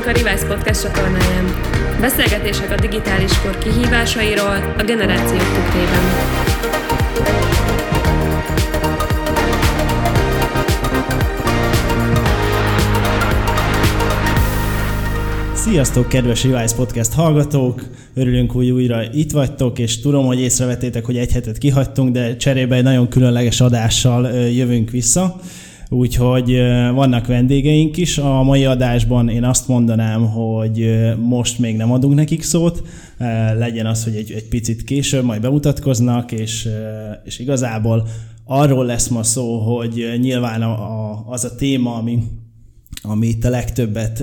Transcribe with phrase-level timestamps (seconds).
[0.00, 1.44] Kövessünk a Revice Podcast csatornáján.
[2.00, 6.02] Beszélgetések a digitális kor kihívásairól a generációk tükrében.
[15.54, 17.82] Sziasztok, kedves Revice Podcast hallgatók!
[18.14, 22.76] Örülünk, hogy újra itt vagytok, és tudom, hogy észrevettétek, hogy egy hetet kihagytunk, de cserébe
[22.76, 25.40] egy nagyon különleges adással jövünk vissza.
[25.90, 26.56] Úgyhogy
[26.94, 28.18] vannak vendégeink is.
[28.18, 32.82] A mai adásban én azt mondanám, hogy most még nem adunk nekik szót.
[33.58, 36.68] Legyen az, hogy egy, egy picit később majd bemutatkoznak, és,
[37.24, 38.08] és igazából
[38.44, 42.22] arról lesz ma szó, hogy nyilván a, a, az a téma, ami
[43.02, 44.22] ami itt a legtöbbet,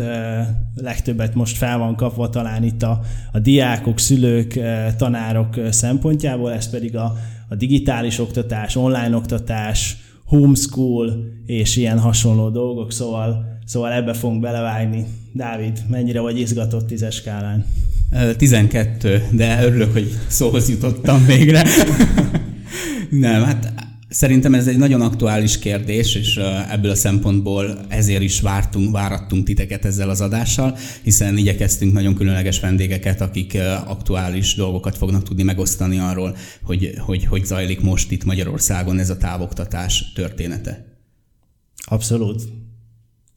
[0.75, 3.01] legtöbbet most fel van kapva talán itt a,
[3.31, 4.59] a diákok, szülők,
[4.97, 7.15] tanárok szempontjából, ez pedig a,
[7.49, 15.05] a digitális oktatás, online oktatás, homeschool és ilyen hasonló dolgok, szóval, szóval ebbe fogunk belevágni.
[15.31, 17.65] Dávid, mennyire vagy izgatott tízes skálán?
[18.37, 21.63] 12, de örülök, hogy szóhoz jutottam végre.
[23.09, 23.73] Nem, hát
[24.09, 26.39] Szerintem ez egy nagyon aktuális kérdés, és
[26.69, 32.59] ebből a szempontból ezért is vártunk, várattunk titeket ezzel az adással, hiszen igyekeztünk nagyon különleges
[32.59, 38.99] vendégeket, akik aktuális dolgokat fognak tudni megosztani arról, hogy hogy, hogy zajlik most itt Magyarországon
[38.99, 40.85] ez a távoktatás története.
[41.85, 42.43] Abszolút.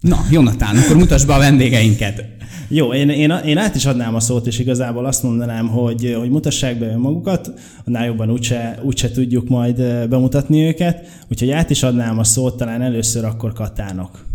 [0.01, 2.25] Na, Jonatán, akkor mutasd be a vendégeinket.
[2.71, 6.31] Jó, én, én, én át is adnám a szót, és igazából azt mondanám, hogy, hogy
[6.31, 7.53] mutassák be magukat,
[7.87, 12.83] annál jobban úgyse, úgyse tudjuk majd bemutatni őket, úgyhogy át is adnám a szót, talán
[12.83, 14.27] először akkor Katának.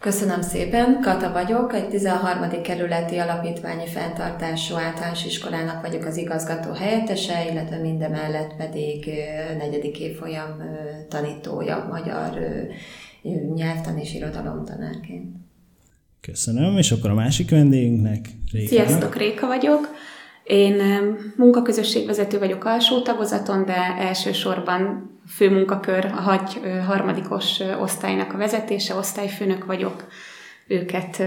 [0.00, 2.62] Köszönöm szépen, Kata vagyok, egy 13.
[2.62, 9.10] kerületi alapítványi fenntartású általános iskolának vagyok az igazgató helyettese, illetve mindemellett pedig
[9.58, 10.62] negyedik évfolyam
[11.08, 12.38] tanítója magyar
[13.54, 15.45] nyelvtan és irodalomtanárként.
[16.20, 18.68] Köszönöm, és akkor a másik vendégünknek, Réka.
[18.68, 19.88] Sziasztok, Réka vagyok.
[20.44, 20.82] Én
[21.36, 29.64] munkaközösségvezető vagyok alsó tagozaton, de elsősorban fő munkakör a hagy harmadikos osztálynak a vezetése, osztályfőnök
[29.64, 30.06] vagyok.
[30.68, 31.22] Őket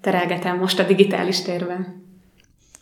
[0.00, 2.06] terelgetem most a digitális térben.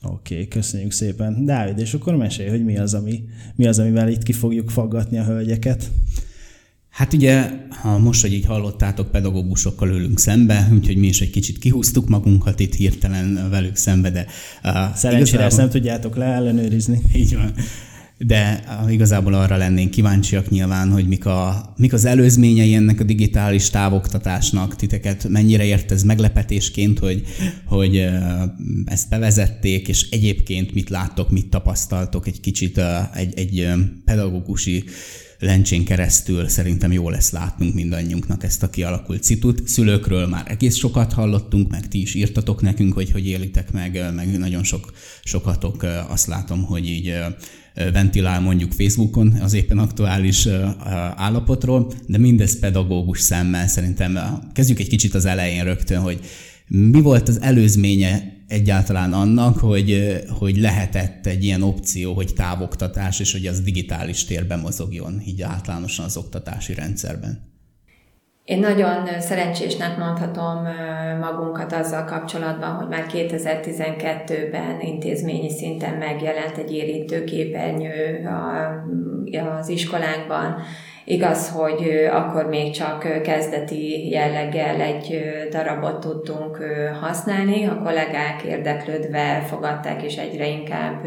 [0.03, 1.45] Oké, okay, köszönjük szépen.
[1.45, 3.25] Dávid, és akkor mesélj, hogy mi az, ami,
[3.55, 5.85] mi az, amivel itt ki fogjuk faggatni a hölgyeket.
[6.97, 11.59] Hát ugye, ha most, hogy így hallottátok, pedagógusokkal ülünk szembe, úgyhogy mi is egy kicsit
[11.59, 14.27] kihúztuk magunkat itt hirtelen velük szembe, de...
[14.65, 15.45] Uh, Szerencsére igazából...
[15.45, 17.03] ezt nem tudjátok leellenőrizni.
[17.15, 17.53] Így van.
[18.19, 23.05] De uh, igazából arra lennénk kíváncsiak nyilván, hogy mik, a, mik az előzményei ennek a
[23.05, 27.23] digitális távoktatásnak, titeket mennyire ért ez meglepetésként, hogy,
[27.65, 28.43] hogy uh,
[28.85, 33.69] ezt bevezették, és egyébként mit láttok, mit tapasztaltok egy kicsit uh, egy, egy
[34.05, 34.85] pedagógusi
[35.39, 39.69] lencsén keresztül szerintem jó lesz látnunk mindannyiunknak ezt a kialakult citut.
[39.69, 44.39] Szülőkről már egész sokat hallottunk, meg ti is írtatok nekünk, hogy hogy élitek meg, meg
[44.39, 44.93] nagyon sok,
[45.25, 47.15] sokatok azt látom, hogy így
[47.93, 50.49] ventilál mondjuk Facebookon az éppen aktuális
[51.17, 54.19] állapotról, de mindez pedagógus szemmel szerintem
[54.53, 56.21] kezdjük egy kicsit az elején rögtön, hogy
[56.67, 63.33] mi volt az előzménye egyáltalán annak, hogy, hogy lehetett egy ilyen opció, hogy távoktatás, és
[63.33, 67.55] hogy az digitális térben mozogjon, így általánosan az oktatási rendszerben?
[68.45, 70.69] Én nagyon szerencsésnek mondhatom
[71.21, 78.29] magunkat azzal kapcsolatban, hogy már 2012-ben intézményi szinten megjelent egy érintőképernyő
[79.61, 80.57] az iskolánkban,
[81.09, 86.57] Igaz, hogy akkor még csak kezdeti jelleggel egy darabot tudtunk
[87.01, 91.03] használni, a kollégák érdeklődve fogadták, és egyre inkább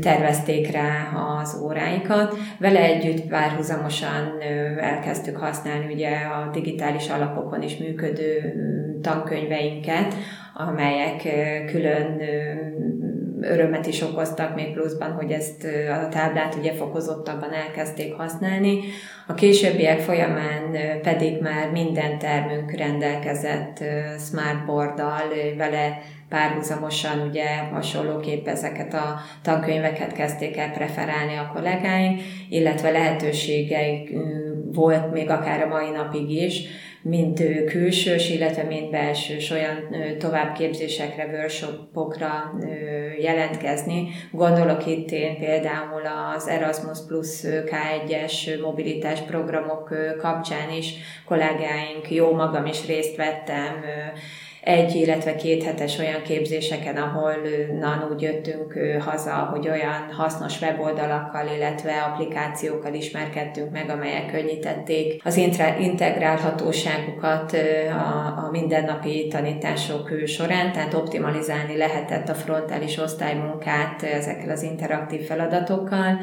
[0.00, 1.08] tervezték rá
[1.40, 2.36] az óráikat.
[2.58, 4.40] Vele együtt párhuzamosan
[4.80, 8.54] elkezdtük használni ugye a digitális alapokon is működő
[9.02, 10.14] tankönyveinket,
[10.54, 11.22] amelyek
[11.66, 12.20] külön
[13.50, 15.66] örömet is okoztak még pluszban, hogy ezt
[16.04, 18.80] a táblát ugye fokozottabban elkezdték használni.
[19.26, 23.84] A későbbiek folyamán pedig már minden termünk rendelkezett
[24.18, 25.22] smartboarddal,
[25.56, 25.98] vele
[26.28, 34.12] párhuzamosan ugye hasonlóképp ezeket a tankönyveket kezdték el preferálni a kollégáink, illetve lehetőségeik
[34.72, 36.62] volt még akár a mai napig is,
[37.08, 42.58] mind külsős, illetve mind belsős olyan továbbképzésekre, workshopokra
[43.20, 44.08] jelentkezni.
[44.32, 46.02] Gondolok itt én például
[46.34, 50.94] az Erasmus Plus K1-es mobilitás programok kapcsán is
[51.24, 53.84] kollégáink, jó magam is részt vettem
[54.66, 57.32] egy, illetve két hetes olyan képzéseken, ahol
[57.80, 65.36] nan úgy jöttünk haza, hogy olyan hasznos weboldalakkal, illetve applikációkkal ismerkedtünk meg, amelyek könnyítették az
[65.80, 67.52] integrálhatóságukat
[67.90, 76.18] a, a mindennapi tanítások során, tehát optimalizálni lehetett a frontális osztálymunkát ezekkel az interaktív feladatokkal.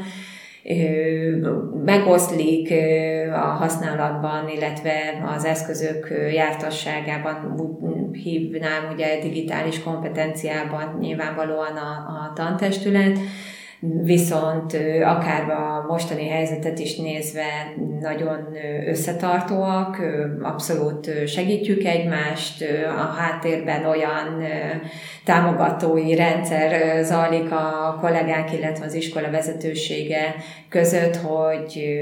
[1.85, 2.73] Megoszlik
[3.33, 4.91] a használatban, illetve
[5.35, 7.55] az eszközök jártasságában,
[8.13, 13.19] hívnám ugye digitális kompetenciában nyilvánvalóan a, a tantestület,
[14.03, 18.47] viszont akár a mostani helyzetet is nézve nagyon
[18.87, 19.97] összetartóak,
[20.41, 22.65] abszolút segítjük egymást,
[22.97, 24.43] a háttérben olyan
[25.25, 30.35] támogatói rendszer zajlik a kollégák, illetve az iskola vezetősége
[30.69, 31.97] között, hogy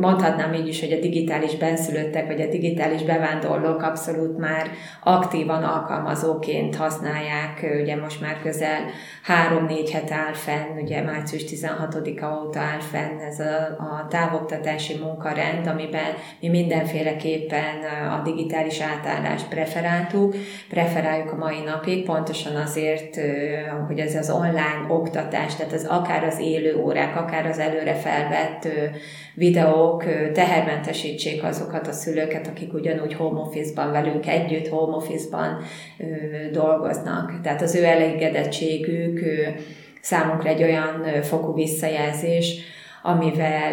[0.00, 4.70] mondhatnám így is, hogy a digitális benszülöttek, vagy a digitális bevándorlók abszolút már
[5.02, 8.80] aktívan alkalmazóként használják, ugye most már közel
[9.22, 15.66] három-négy het áll fenn, ugye március 16-a óta áll fenn ez a, a távoktatási munkarend,
[15.66, 17.84] amiben mi mindenféleképpen
[18.18, 20.34] a digitális átállást preferáltuk,
[20.68, 23.20] preferáljuk a mai napig, pontosan azért,
[23.86, 28.68] hogy ez az online oktatás, tehát az akár az élő órák, akár az előre felvett
[29.34, 35.62] videók tehermentesítsék azokat a szülőket, akik ugyanúgy home office-ban velünk együtt, home office-ban
[36.52, 37.40] dolgoznak.
[37.42, 39.20] Tehát az ő elégedettségük
[40.04, 42.56] számunkra egy olyan fokú visszajelzés,
[43.02, 43.72] amivel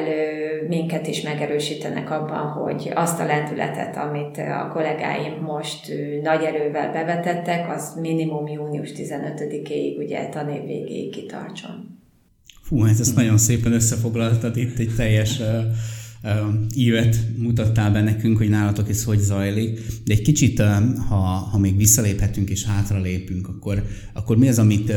[0.67, 5.91] minket is megerősítenek abban, hogy azt a lendületet, amit a kollégáim most
[6.23, 11.99] nagy erővel bevetettek, az minimum június 15-éig, ugye tanév végéig kitartson.
[12.61, 15.41] Fú, ez ezt nagyon szépen összefoglaltad itt egy teljes
[16.75, 20.61] ívet mutattál be nekünk, hogy nálatok ez hogy zajlik, de egy kicsit,
[21.07, 23.83] ha, ha még visszaléphetünk és hátralépünk, akkor,
[24.13, 24.93] akkor mi az, amit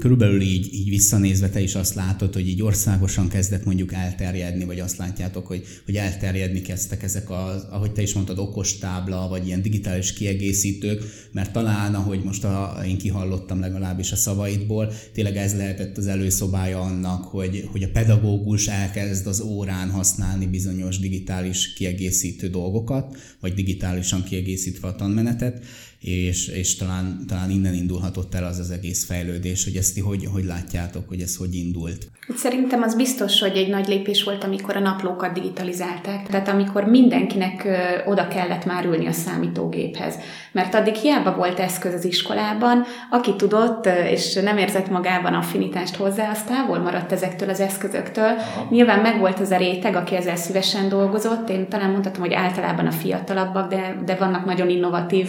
[0.00, 4.80] körülbelül így, így visszanézve te is azt látod, hogy így országosan kezdett mondjuk elterjedni, vagy
[4.80, 9.46] azt látjátok, hogy, hogy elterjedni kezdtek ezek az, ahogy te is mondtad, okos tábla, vagy
[9.46, 11.02] ilyen digitális kiegészítők,
[11.32, 16.80] mert talán, ahogy most a, én kihallottam legalábbis a szavaidból, tényleg ez lehetett az előszobája
[16.80, 23.54] annak, hogy, hogy a pedagógus elkezd az órán használni használni bizonyos digitális kiegészítő dolgokat, vagy
[23.54, 25.64] digitálisan kiegészítve a tanmenetet,
[26.04, 30.28] és, és talán, talán innen indulhatott el az az egész fejlődés, hogy ezt ti hogy,
[30.32, 32.06] hogy látjátok, hogy ez hogy indult?
[32.36, 36.26] Szerintem az biztos, hogy egy nagy lépés volt, amikor a naplókat digitalizálták.
[36.26, 37.68] Tehát amikor mindenkinek
[38.06, 40.14] oda kellett már ülni a számítógéphez.
[40.52, 46.30] Mert addig hiába volt eszköz az iskolában, aki tudott, és nem érzett magában affinitást hozzá,
[46.30, 48.24] az távol maradt ezektől az eszközöktől.
[48.24, 48.66] Aha.
[48.70, 51.48] Nyilván megvolt az a réteg, aki ezzel szívesen dolgozott.
[51.48, 55.28] Én talán mondhatom, hogy általában a fiatalabbak, de, de vannak nagyon innovatív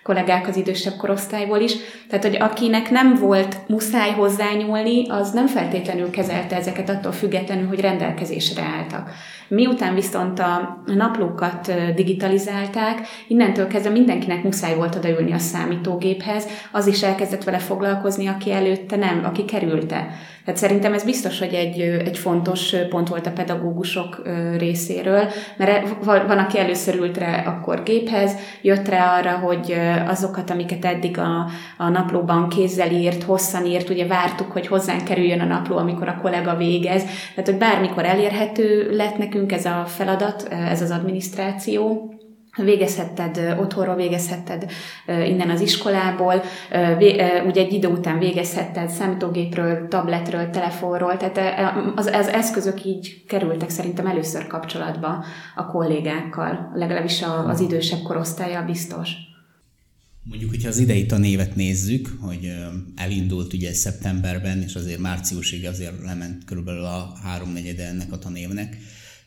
[0.03, 1.73] kollégák az idősebb korosztályból is.
[2.09, 7.79] Tehát, hogy akinek nem volt muszáj hozzányúlni, az nem feltétlenül kezelte ezeket attól függetlenül, hogy
[7.79, 9.09] rendelkezésre álltak.
[9.47, 17.03] Miután viszont a naplókat digitalizálták, innentől kezdve mindenkinek muszáj volt odaülni a számítógéphez, az is
[17.03, 20.07] elkezdett vele foglalkozni, aki előtte nem, aki kerülte.
[20.45, 24.21] Tehát szerintem ez biztos, hogy egy, egy fontos pont volt a pedagógusok
[24.57, 25.27] részéről,
[25.57, 29.75] mert van, aki először ült rá akkor géphez, jött rá arra, hogy
[30.07, 31.45] azokat, amiket eddig a,
[31.77, 36.19] a naplóban kézzel írt, hosszan írt, ugye vártuk, hogy hozzánk kerüljön a napló, amikor a
[36.21, 42.11] kollega végez, tehát hogy bármikor elérhető lett nekünk ez a feladat, ez az adminisztráció,
[42.55, 44.65] végezhetted otthonról, végezhetted
[45.05, 46.41] innen az iskolából,
[47.45, 54.07] ugye egy idő után végezhetted számítógépről, tabletről, telefonról, tehát az, az eszközök így kerültek szerintem
[54.07, 55.23] először kapcsolatba
[55.55, 59.11] a kollégákkal, legalábbis az idősebb korosztálya biztos.
[60.23, 62.51] Mondjuk, hogyha az idei tanévet nézzük, hogy
[62.95, 68.77] elindult ugye szeptemberben, és azért márciusig azért lement körülbelül a háromnegyede ennek a tanévnek,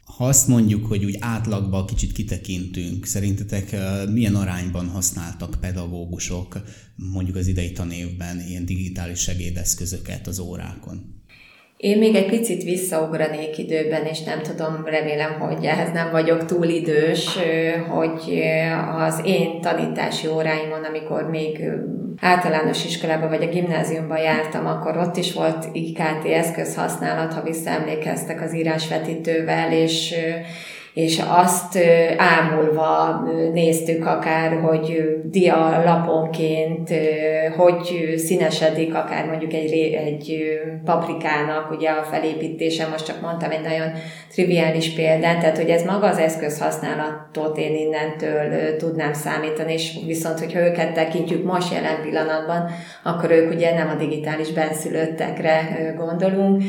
[0.04, 3.76] ha azt mondjuk, hogy úgy átlagban kicsit kitekintünk, szerintetek
[4.12, 6.62] milyen arányban használtak pedagógusok
[6.96, 11.23] mondjuk az idei tanévben ilyen digitális segédeszközöket az órákon?
[11.84, 16.64] Én még egy picit visszaugranék időben, és nem tudom, remélem, hogy ehhez nem vagyok túl
[16.64, 17.38] idős,
[17.88, 18.42] hogy
[18.98, 21.64] az én tanítási óráimon, amikor még
[22.20, 28.54] általános iskolában vagy a gimnáziumban jártam, akkor ott is volt IKT eszközhasználat, ha visszaemlékeztek az
[28.54, 30.14] írásvetítővel, és
[30.94, 31.78] és azt
[32.16, 33.22] ámulva
[33.52, 36.90] néztük akár, hogy dia laponként,
[37.56, 39.72] hogy színesedik akár mondjuk egy,
[40.06, 43.88] egy paprikának ugye a felépítése, most csak mondtam egy nagyon
[44.32, 50.38] triviális példát, tehát hogy ez maga az eszköz használatot én innentől tudnám számítani, és viszont,
[50.38, 52.70] hogyha őket tekintjük most jelen pillanatban,
[53.02, 56.62] akkor ők ugye nem a digitális benszülöttekre gondolunk,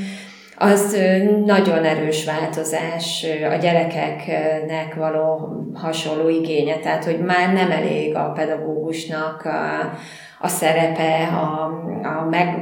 [0.58, 0.98] az
[1.46, 9.46] nagyon erős változás a gyerekeknek való hasonló igénye, tehát hogy már nem elég a pedagógusnak
[9.46, 9.92] a,
[10.40, 11.64] a szerepe, a,
[12.04, 12.58] a meg,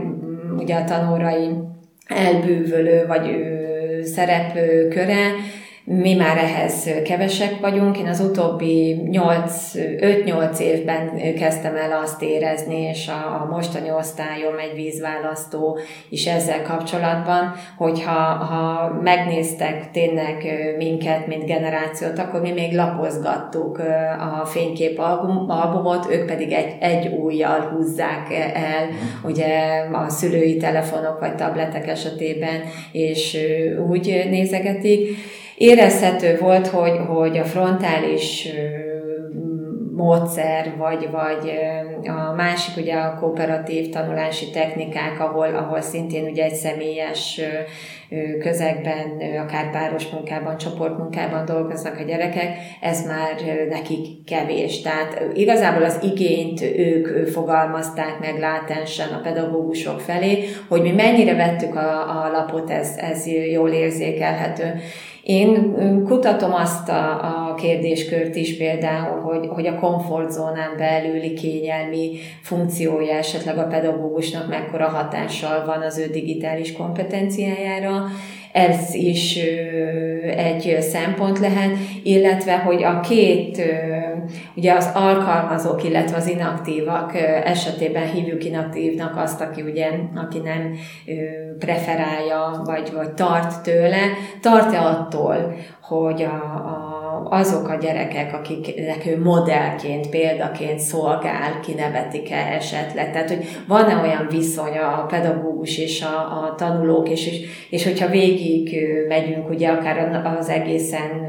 [0.57, 1.49] ugye a tanórai
[2.07, 3.35] elbűvölő vagy
[4.03, 5.31] szerepköre,
[5.85, 7.97] mi már ehhez kevesek vagyunk.
[7.97, 14.75] Én az utóbbi 5-8 évben kezdtem el azt érezni, és a, a mostani osztályom egy
[14.75, 15.77] vízválasztó
[16.09, 20.45] is ezzel kapcsolatban, hogyha ha megnéztek tényleg
[20.77, 23.81] minket, mint generációt, akkor mi még lapozgattuk
[24.41, 24.99] a fénykép
[25.47, 28.89] albumot, ők pedig egy, egy újjal húzzák el,
[29.23, 29.47] ugye
[29.91, 32.61] a szülői telefonok vagy tabletek esetében,
[32.91, 33.37] és
[33.89, 35.17] úgy nézegetik
[35.63, 38.47] érezhető volt, hogy, hogy a frontális
[39.95, 41.53] módszer, vagy, vagy
[42.07, 47.41] a másik ugye a kooperatív tanulási technikák, ahol, ahol szintén ugye egy személyes
[48.39, 53.35] közegben, akár páros munkában, csoportmunkában dolgoznak a gyerekek, ez már
[53.69, 54.81] nekik kevés.
[54.81, 61.75] Tehát igazából az igényt ők fogalmazták meg látensen a pedagógusok felé, hogy mi mennyire vettük
[61.75, 64.73] a, a lapot, ez, ez jól érzékelhető.
[65.23, 65.73] Én
[66.05, 72.11] kutatom azt a, a kérdéskört is például, hogy, hogy a komfortzónán belüli kényelmi
[72.41, 78.05] funkciója esetleg a pedagógusnak mekkora hatással van az ő digitális kompetenciájára,
[78.53, 79.39] ez is
[80.35, 81.71] egy szempont lehet,
[82.03, 83.61] illetve hogy a két,
[84.55, 90.75] ugye az alkalmazók, illetve az inaktívak esetében hívjuk inaktívnak azt, aki ugye, aki nem
[91.59, 94.01] preferálja, vagy, vagy tart tőle,
[94.41, 96.93] tart-e attól, hogy a, a
[97.29, 103.11] azok a gyerekek, akiknek ő modellként, példaként szolgál, kinevetik-e esetleg.
[103.11, 108.09] Tehát, hogy van-e olyan viszony a pedagógus és a, a tanulók, és, és, és hogyha
[108.09, 108.77] végig
[109.07, 111.22] megyünk, ugye akár az egészen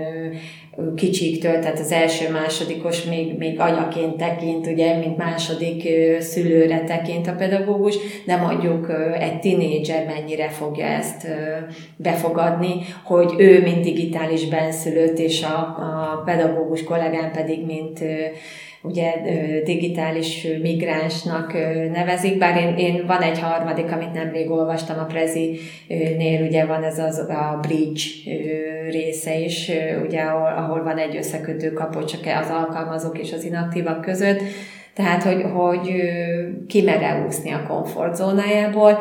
[0.97, 5.89] kicsiktől, tehát az első másodikos még, még anyaként tekint, ugye, mint második
[6.21, 11.27] szülőre tekint a pedagógus, de mondjuk egy tinédzser mennyire fogja ezt
[11.97, 18.01] befogadni, hogy ő, mint digitális benszülött, és a, a pedagógus kollégám pedig, mint
[18.85, 19.13] ugye
[19.65, 21.53] digitális migránsnak
[21.93, 26.99] nevezik, bár én, én van egy harmadik, amit nemrég olvastam a Prezi-nél, ugye van ez
[26.99, 28.03] az, a bridge
[28.91, 29.71] része is,
[30.07, 34.41] ugye ahol, ahol van egy összekötő kapott csak az alkalmazók és az inaktívak között,
[34.95, 35.93] tehát hogy, hogy
[36.69, 38.99] ki mere úszni a komfortzónájából,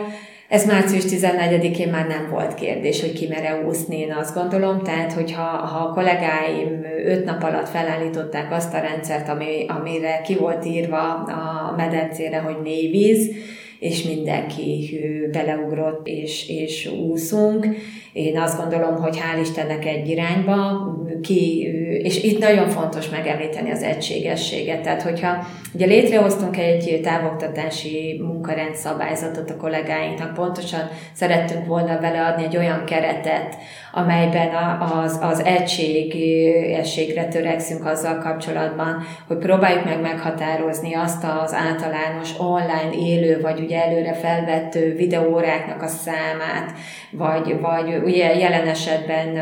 [0.53, 4.83] ez március 14-én már nem volt kérdés, hogy ki mere úszni, én azt gondolom.
[4.83, 10.36] Tehát, hogyha ha a kollégáim öt nap alatt felállították azt a rendszert, ami, amire ki
[10.36, 13.31] volt írva a medencére, hogy mély víz,
[13.79, 15.00] és mindenki
[15.31, 17.67] beleugrott, és, és úszunk.
[18.13, 20.88] Én azt gondolom, hogy hál' Istennek egy irányba,
[21.22, 21.69] ki,
[22.01, 24.81] és itt nagyon fontos megemlíteni az egységességet.
[24.81, 32.57] Tehát, hogyha ugye létrehoztunk egy távoktatási munkarend szabályzatot a kollégáinknak, pontosan szerettünk volna beleadni egy
[32.57, 33.57] olyan keretet,
[33.91, 42.91] amelyben az, az egységességre törekszünk azzal kapcsolatban, hogy próbáljuk meg meghatározni azt az általános online
[43.07, 46.71] élő, vagy ugye előre felvett videóráknak a számát,
[47.12, 49.38] vagy, vagy ugye jelen esetben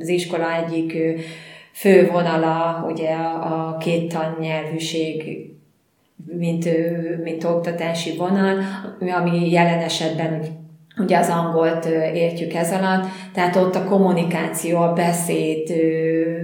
[0.00, 0.98] az iskola egyik
[1.72, 5.48] fő vonala, ugye a, a két tannyelvűség
[6.36, 6.68] mint,
[7.22, 8.58] mint oktatási vonal,
[9.00, 10.59] ami jelen esetben
[10.96, 15.72] ugye az angolt értjük ez alatt, tehát ott a kommunikáció, a beszéd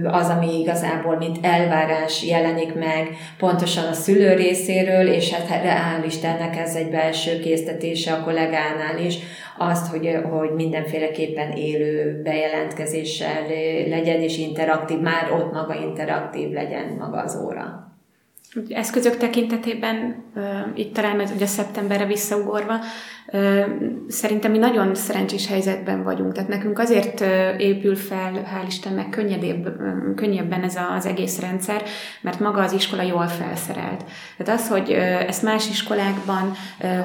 [0.03, 6.57] az, ami igazából mint elvárás jelenik meg pontosan a szülő részéről, és hát reál Istennek
[6.57, 9.17] ez egy belső késztetése a kollégánál is,
[9.57, 13.41] azt, hogy, hogy mindenféleképpen élő bejelentkezéssel
[13.89, 17.91] legyen, és interaktív, már ott maga interaktív legyen maga az óra.
[18.69, 20.23] Eszközök tekintetében,
[20.75, 22.73] itt talán ugye szeptemberre visszaugorva,
[24.07, 27.21] Szerintem mi nagyon szerencsés helyzetben vagyunk, tehát nekünk azért
[27.57, 29.69] épül fel, hál' Istennek, könnyedébb,
[30.15, 31.81] könnyebben ez az egész rendszer,
[32.21, 34.03] mert maga az iskola jól felszerelt.
[34.37, 34.91] Tehát az, hogy
[35.27, 36.51] ezt más iskolákban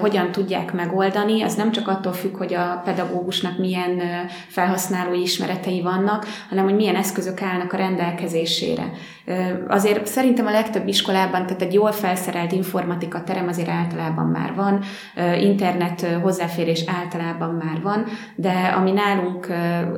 [0.01, 4.01] hogyan tudják megoldani, az nem csak attól függ, hogy a pedagógusnak milyen
[4.49, 8.91] felhasználói ismeretei vannak, hanem hogy milyen eszközök állnak a rendelkezésére.
[9.69, 14.81] Azért szerintem a legtöbb iskolában, tehát egy jól felszerelt informatika terem azért általában már van,
[15.41, 18.05] internet hozzáférés általában már van,
[18.37, 19.47] de ami nálunk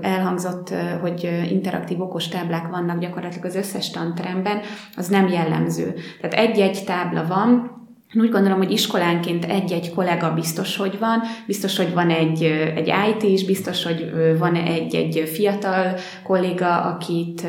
[0.00, 4.60] elhangzott, hogy interaktív okos táblák vannak gyakorlatilag az összes tanteremben,
[4.96, 5.94] az nem jellemző.
[6.20, 7.74] Tehát egy-egy tábla van,
[8.20, 12.42] úgy gondolom, hogy iskolánként egy-egy kollega biztos, hogy van, biztos, hogy van egy,
[12.74, 17.46] egy IT is, biztos, hogy van egy-egy fiatal kolléga, akit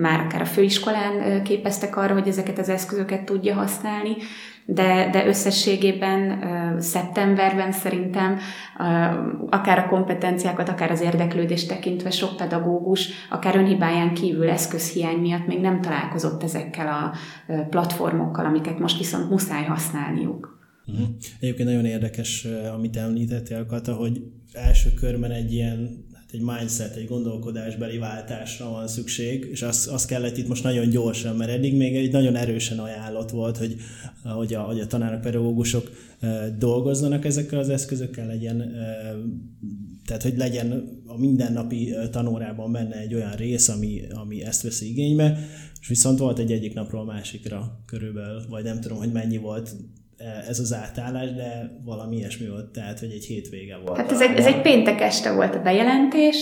[0.00, 4.16] már akár a főiskolán képeztek arra, hogy ezeket az eszközöket tudja használni
[4.70, 6.42] de, de összességében
[6.80, 8.38] szeptemberben szerintem
[9.50, 15.60] akár a kompetenciákat, akár az érdeklődést tekintve sok pedagógus, akár önhibáján kívül eszközhiány miatt még
[15.60, 17.12] nem találkozott ezekkel a
[17.70, 20.58] platformokkal, amiket most viszont muszáj használniuk.
[20.86, 21.06] Uh-huh.
[21.40, 24.22] Egyébként nagyon érdekes, amit említettél, Kata, hogy
[24.52, 30.36] első körben egy ilyen egy mindset, egy gondolkodásbeli váltásra van szükség, és azt, azt kellett
[30.36, 33.76] itt most nagyon gyorsan, mert eddig még egy nagyon erősen ajánlott volt, hogy,
[34.22, 35.90] hogy, a, hogy a tanárok, pedagógusok
[36.58, 38.72] dolgozzanak ezekkel az eszközökkel, legyen,
[40.06, 45.38] tehát hogy legyen a mindennapi tanórában benne egy olyan rész, ami, ami ezt veszi igénybe,
[45.80, 49.76] és viszont volt egy egyik napról a másikra körülbelül, vagy nem tudom, hogy mennyi volt
[50.48, 53.96] ez az átállás, de valami ilyesmi volt, tehát hogy egy hétvége volt.
[53.96, 56.36] Hát ez egy, ez egy péntek este volt a bejelentés,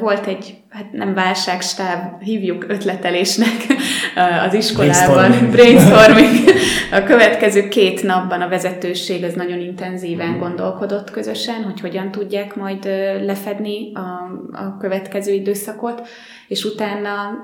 [0.00, 3.66] volt egy, hát nem válságstáb, hívjuk ötletelésnek
[4.46, 5.50] az iskolában, brainstorming.
[5.50, 6.44] brainstorming.
[6.92, 12.84] A következő két napban a vezetőség az nagyon intenzíven gondolkodott közösen, hogy hogyan tudják majd
[13.24, 13.98] lefedni a,
[14.52, 16.08] a következő időszakot,
[16.48, 17.40] és utána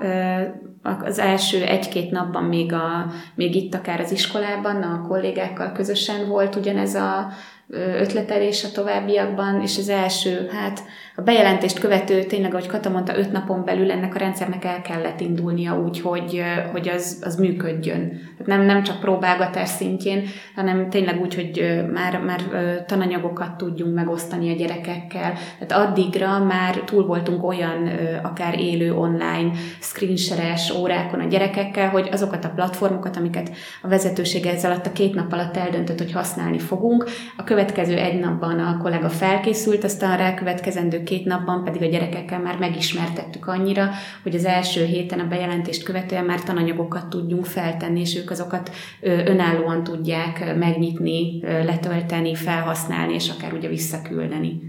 [1.03, 6.55] az első egy-két napban még, a, még itt akár az iskolában a kollégákkal közösen volt
[6.55, 7.27] ugyanez a
[7.71, 10.83] ötletelés a továbbiakban, és az első, hát
[11.19, 15.19] a bejelentést követő, tényleg, ahogy Kata mondta, öt napon belül ennek a rendszernek el kellett
[15.19, 18.09] indulnia úgy, hogy, hogy az, az működjön.
[18.09, 20.23] Tehát nem, nem csak próbálgatás szintjén,
[20.55, 22.41] hanem tényleg úgy, hogy már, már
[22.85, 25.33] tananyagokat tudjunk megosztani a gyerekekkel.
[25.59, 27.89] Tehát addigra már túl voltunk olyan
[28.23, 34.71] akár élő online screenshare órákon a gyerekekkel, hogy azokat a platformokat, amiket a vezetőség ezzel
[34.71, 39.09] alatt a két nap alatt eldöntött, hogy használni fogunk, a következő egy napban a kollega
[39.09, 43.89] felkészült, aztán a rákövetkezendő két napban pedig a gyerekekkel már megismertettük annyira,
[44.23, 49.83] hogy az első héten a bejelentést követően már tananyagokat tudjunk feltenni, és ők azokat önállóan
[49.83, 54.61] tudják megnyitni, letölteni, felhasználni, és akár ugye visszaküldeni.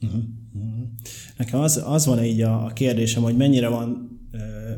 [0.00, 0.22] Uh-huh.
[1.36, 4.06] Nekem az, az van így a, a kérdésem, hogy mennyire van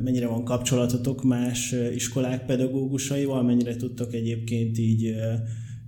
[0.05, 5.15] mennyire van kapcsolatotok más iskolák pedagógusaival, mennyire tudtok egyébként így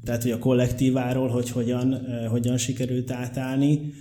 [0.05, 3.93] tehát hogy a kollektíváról, hogy hogyan, hogyan sikerült átállni,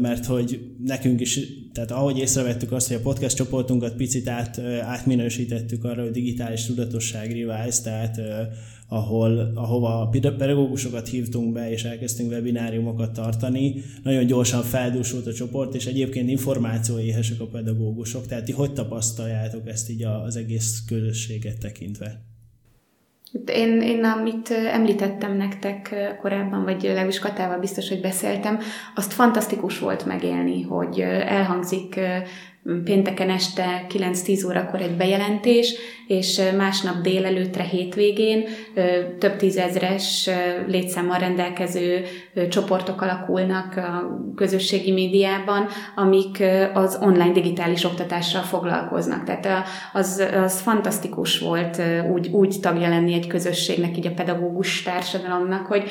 [0.00, 1.40] mert hogy nekünk is,
[1.72, 7.26] tehát ahogy észrevettük azt, hogy a podcast csoportunkat picit át, átminősítettük arra, hogy digitális tudatosság
[7.26, 8.20] revive, tehát
[8.88, 15.86] ahol, ahova pedagógusokat hívtunk be, és elkezdtünk webináriumokat tartani, nagyon gyorsan feldúsult a csoport, és
[15.86, 22.33] egyébként információéhesek a pedagógusok, tehát ti hogy tapasztaljátok ezt így az egész közösséget tekintve?
[23.46, 28.58] Én, én amit említettem nektek korábban, vagy legalábbis Katával biztos, hogy beszéltem,
[28.94, 32.00] azt fantasztikus volt megélni, hogy elhangzik
[32.84, 35.74] pénteken este 9-10 órakor egy bejelentés,
[36.06, 38.44] és másnap délelőtre hétvégén
[39.18, 40.30] több tízezres
[40.66, 42.04] létszámmal rendelkező
[42.48, 46.42] csoportok alakulnak a közösségi médiában, amik
[46.74, 49.24] az online digitális oktatással foglalkoznak.
[49.24, 55.66] Tehát az, az fantasztikus volt úgy, úgy tagja lenni egy közösségnek, így a pedagógus társadalomnak,
[55.66, 55.90] hogy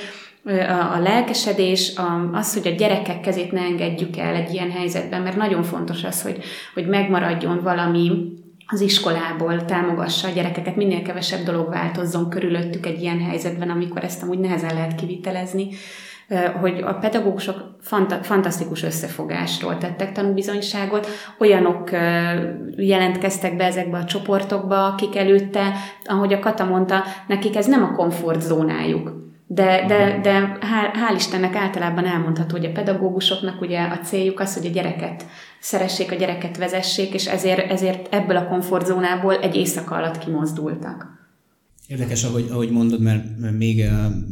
[0.94, 1.94] a, lelkesedés,
[2.32, 6.22] az, hogy a gyerekek kezét ne engedjük el egy ilyen helyzetben, mert nagyon fontos az,
[6.22, 8.12] hogy, hogy megmaradjon valami
[8.68, 14.24] az iskolából, támogassa a gyerekeket, minél kevesebb dolog változzon körülöttük egy ilyen helyzetben, amikor ezt
[14.24, 15.68] amúgy nehezen lehet kivitelezni.
[16.62, 21.08] Hogy a pedagógusok fanta- fantasztikus összefogásról tettek tanúbizonyságot,
[21.40, 21.90] olyanok
[22.76, 25.74] jelentkeztek be ezekbe a csoportokba, akik előtte,
[26.06, 30.58] ahogy a Kata mondta, nekik ez nem a komfortzónájuk de, de, de
[30.94, 35.26] hál', Istennek általában elmondható, hogy a pedagógusoknak ugye a céljuk az, hogy a gyereket
[35.60, 41.06] szeressék, a gyereket vezessék, és ezért, ezért ebből a komfortzónából egy éjszaka alatt kimozdultak.
[41.88, 43.24] Érdekes, ahogy, ahogy mondod, mert
[43.58, 43.90] még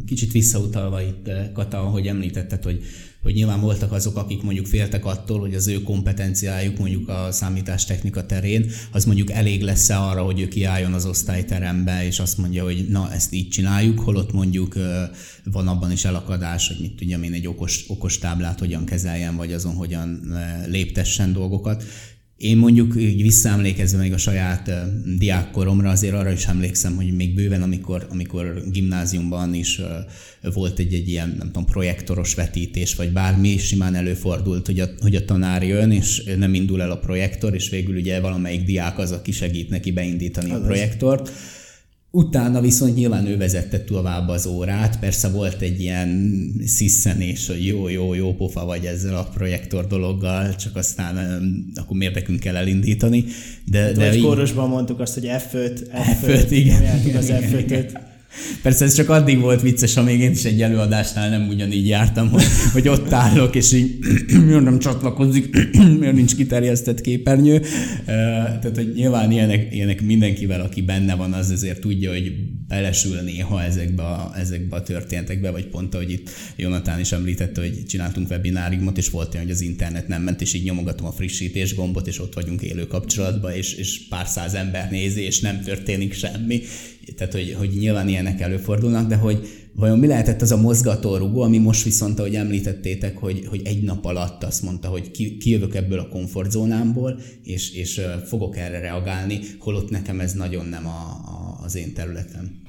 [0.07, 2.81] kicsit visszautalva itt, Kata, ahogy említetted, hogy,
[3.21, 8.25] hogy nyilván voltak azok, akik mondjuk féltek attól, hogy az ő kompetenciájuk mondjuk a számítástechnika
[8.25, 12.85] terén, az mondjuk elég lesz-e arra, hogy ő kiálljon az osztályterembe, és azt mondja, hogy
[12.89, 14.75] na, ezt így csináljuk, holott mondjuk
[15.43, 19.53] van abban is elakadás, hogy mit tudjam én egy okos, okos táblát hogyan kezeljen, vagy
[19.53, 20.33] azon hogyan
[20.67, 21.83] léptessen dolgokat.
[22.41, 24.71] Én mondjuk így visszaemlékezve még a saját
[25.17, 29.81] diákkoromra, azért arra is emlékszem, hogy még bőven, amikor, amikor gimnáziumban is
[30.53, 35.15] volt egy, egy ilyen, nem tudom, projektoros vetítés, vagy bármi, simán előfordult, hogy a, hogy
[35.15, 39.11] a tanár jön, és nem indul el a projektor, és végül ugye valamelyik diák az,
[39.11, 41.21] aki segít neki beindítani az a projektort.
[41.27, 41.60] Az
[42.13, 46.31] Utána viszont nyilván ő vezette tovább az órát, persze volt egy ilyen
[46.65, 51.17] sziszenés, hogy jó, jó, jó pofa vagy ezzel a projektor dologgal, csak aztán
[51.75, 53.25] akkor miért nekünk kell elindítani.
[53.65, 54.23] De, hát, de, de így...
[54.23, 57.15] kórusban mondtuk azt, hogy F5, F5, F5 igen.
[57.15, 58.10] az F5-öt.
[58.61, 62.43] Persze ez csak addig volt vicces, amíg én is egy előadásnál nem ugyanígy jártam, hogy,
[62.71, 63.97] hogy ott állok, és így
[64.45, 65.55] miért nem csatlakozik,
[65.99, 67.61] miért nincs kiterjesztett képernyő.
[68.05, 72.33] Tehát, hogy nyilván ilyenek, ilyenek mindenkivel, aki benne van, az azért tudja, hogy
[72.67, 77.85] belesül néha ezekbe a, ezekbe a történetekbe, vagy pont, ahogy itt Jonatán is említette, hogy
[77.85, 81.75] csináltunk webináriumot, és volt olyan, hogy az internet nem ment, és így nyomogatom a frissítés
[81.75, 86.13] gombot, és ott vagyunk élő kapcsolatban, és, és pár száz ember nézi, és nem történik
[86.13, 86.61] semmi,
[87.15, 91.57] tehát hogy, hogy nyilván ilyenek előfordulnak, de hogy vajon mi lehetett az a mozgatórugó, ami
[91.57, 95.99] most viszont, ahogy említettétek, hogy, hogy egy nap alatt azt mondta, hogy ki, kijövök ebből
[95.99, 101.75] a komfortzónámból, és, és fogok erre reagálni, holott nekem ez nagyon nem a, a, az
[101.75, 102.61] én területem.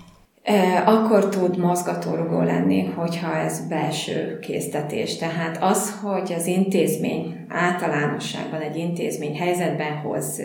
[0.85, 5.17] Akkor tud mozgatórugó lenni, hogyha ez belső késztetés.
[5.17, 10.43] Tehát az, hogy az intézmény általánosságban egy intézmény helyzetben hoz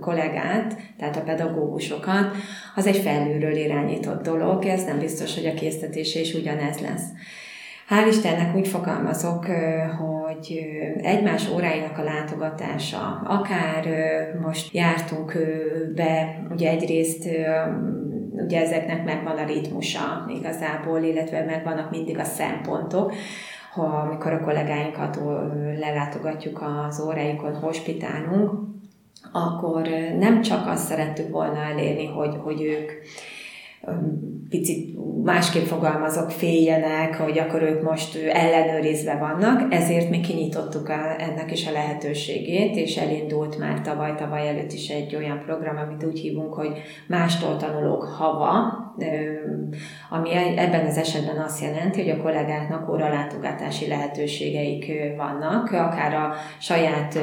[0.00, 2.36] kollégát, tehát a pedagógusokat,
[2.74, 7.06] az egy felülről irányított dolog, ez nem biztos, hogy a késztetése is ugyanez lesz.
[7.88, 9.46] Hál' Istennek úgy fogalmazok,
[9.98, 10.66] hogy
[11.02, 13.84] egymás óráinak a látogatása, akár
[14.42, 15.38] most jártunk
[15.94, 17.28] be, ugye egyrészt
[18.36, 23.12] ugye ezeknek megvan a ritmusa igazából, illetve megvannak mindig a szempontok,
[23.72, 25.20] ha amikor a kollégáinkat
[25.78, 28.50] lelátogatjuk az óráinkon, hospitálunk,
[29.32, 32.90] akkor nem csak azt szerettük volna elérni, hogy, hogy ők
[34.48, 41.52] picit másképp fogalmazok, féljenek, hogy akkor ők most ellenőrizve vannak, ezért mi kinyitottuk a, ennek
[41.52, 46.54] is a lehetőségét, és elindult már tavaly-tavaly előtt is egy olyan program, amit úgy hívunk,
[46.54, 46.72] hogy
[47.06, 48.84] mástól tanulók hava,
[50.10, 57.18] ami ebben az esetben azt jelenti, hogy a kollégáknak óralátogatási lehetőségeik vannak, akár a saját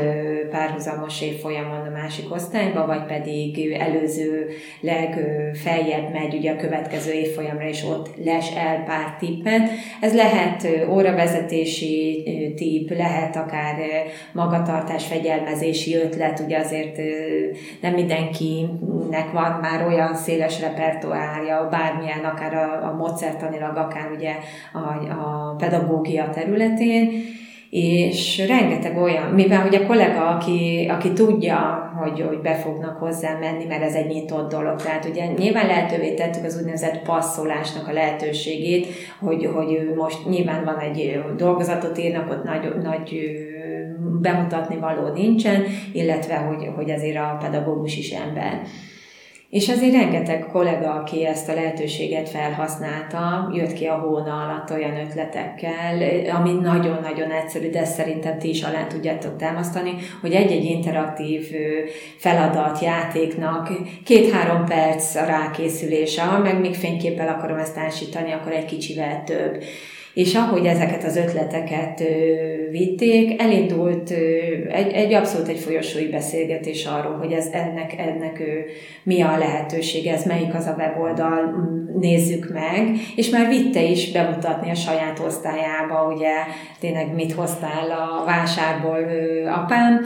[0.49, 5.19] párhuzamos évfolyamon a másik osztályba, vagy pedig előzőleg
[5.53, 9.69] feljebb megy ugye a következő évfolyamra, és ott les el pár tippet.
[10.01, 12.23] Ez lehet óravezetési
[12.55, 13.75] tipp, lehet akár
[14.31, 16.97] magatartás fegyelmezési ötlet, ugye azért
[17.81, 24.33] nem mindenkinek van már olyan széles repertoárja, bármilyen, akár a, a módszertanilag, akár ugye
[24.73, 27.11] a, a pedagógia területén,
[27.75, 33.37] és rengeteg olyan, mivel hogy a kollega, aki, aki tudja, hogy, hogy be fognak hozzá
[33.39, 34.81] menni, mert ez egy nyitott dolog.
[34.81, 38.87] Tehát ugye nyilván lehetővé tettük az úgynevezett passzolásnak a lehetőségét,
[39.19, 43.31] hogy, hogy most nyilván van egy dolgozatot írnak, ott nagy, nagy
[44.21, 48.61] bemutatni való nincsen, illetve hogy, hogy azért a pedagógus is ember.
[49.53, 54.97] És azért rengeteg kollega, aki ezt a lehetőséget felhasználta, jött ki a hóna alatt olyan
[54.97, 56.01] ötletekkel,
[56.35, 61.51] ami nagyon-nagyon egyszerű, de szerintem ti is alá tudjátok támasztani, hogy egy-egy interaktív
[62.17, 63.69] feladat, játéknak
[64.05, 69.63] két-három perc a rákészülése, meg még fényképpel akarom ezt társítani, akkor egy kicsivel több
[70.13, 72.03] és ahogy ezeket az ötleteket
[72.71, 74.09] vitték, elindult
[74.69, 78.43] egy, egy abszolút egy folyosói beszélgetés arról, hogy ez ennek, ennek
[79.03, 81.55] mi a lehetőség, ez melyik az a weboldal,
[81.99, 86.33] nézzük meg, és már vitte is bemutatni a saját osztályába, ugye
[86.79, 89.05] tényleg mit hoztál a vásárból
[89.47, 90.05] apám,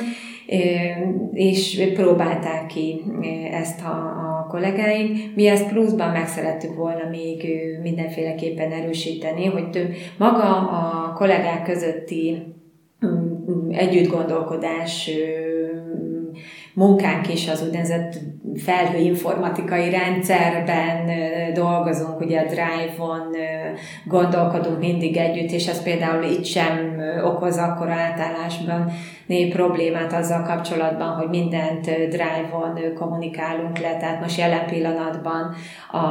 [1.33, 3.03] és próbálták ki
[3.51, 5.17] ezt a, a kollégáink.
[5.35, 7.47] Mi ezt pluszban meg szerettük volna még
[7.81, 12.55] mindenféleképpen erősíteni, hogy maga a kollégák közötti
[13.71, 15.09] együtt gondolkodás
[16.77, 18.19] munkánk is az úgynevezett
[18.55, 21.09] felhőinformatikai rendszerben
[21.53, 23.35] dolgozunk, ugye a Drive-on
[24.05, 28.91] gondolkodunk mindig együtt, és ez például itt sem okoz akkor átállásban
[29.25, 35.55] né problémát azzal kapcsolatban, hogy mindent Drive-on kommunikálunk le, tehát most jelen pillanatban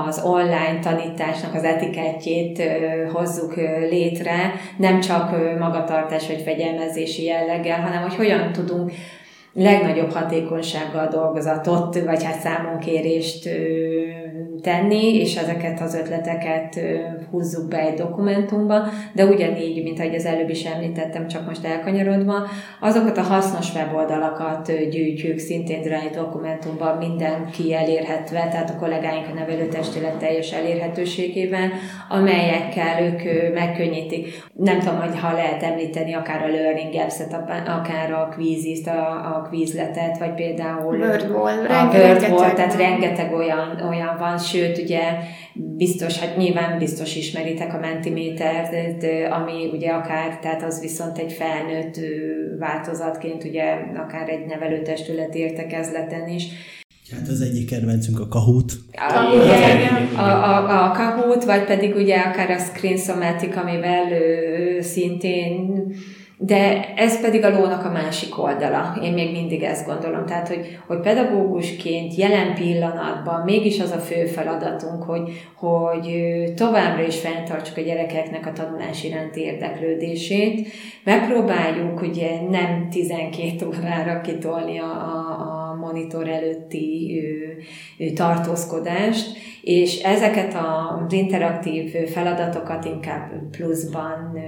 [0.06, 2.62] az online tanításnak az etikettjét
[3.12, 3.56] hozzuk
[3.90, 8.92] létre, nem csak magatartás vagy fegyelmezési jelleggel, hanem hogy hogyan tudunk
[9.56, 13.48] legnagyobb hatékonysággal dolgozatot, vagy hát számonkérést
[14.66, 16.80] tenni, és ezeket az ötleteket
[17.30, 22.34] húzzuk be egy dokumentumba, de ugyanígy, mint ahogy az előbb is említettem, csak most elkanyarodva,
[22.80, 30.16] azokat a hasznos weboldalakat gyűjtjük szintén Drive dokumentumban mindenki elérhetve, tehát a kollégáink a nevelőtestület
[30.16, 31.70] teljes elérhetőségében,
[32.08, 34.42] amelyekkel ők megkönnyítik.
[34.52, 39.46] Nem tudom, hogy ha lehet említeni akár a Learning Apps-et, akár a Quizist, a, a
[39.48, 45.02] Quizletet, vagy például Wordwall, a Wordwall, tehát rengeteg olyan, olyan van, sőt, ugye
[45.54, 52.00] biztos, hát nyilván biztos ismeritek a Mentimétert, ami ugye akár, tehát az viszont egy felnőtt
[52.58, 53.64] változatként, ugye
[53.96, 56.44] akár egy nevelőtestület értekezleten is,
[57.10, 58.72] Hát az egyik kedvencünk a Kahoot.
[58.92, 64.80] A, igen, a, a, a Kahoot, vagy pedig ugye akár a Screen Somatic, amivel ő,
[64.80, 65.86] szintén
[66.38, 68.98] de ez pedig a lónak a másik oldala.
[69.02, 70.26] Én még mindig ezt gondolom.
[70.26, 76.08] Tehát, hogy, hogy pedagógusként jelen pillanatban mégis az a fő feladatunk, hogy, hogy
[76.56, 80.68] továbbra is fenntartsuk a gyerekeknek a tanulás iránti érdeklődését.
[81.04, 87.56] Megpróbáljuk ugye nem 12 órára kitolni a, a, a monitor előtti ő,
[88.04, 94.38] ő, tartózkodást, és ezeket az interaktív feladatokat inkább pluszban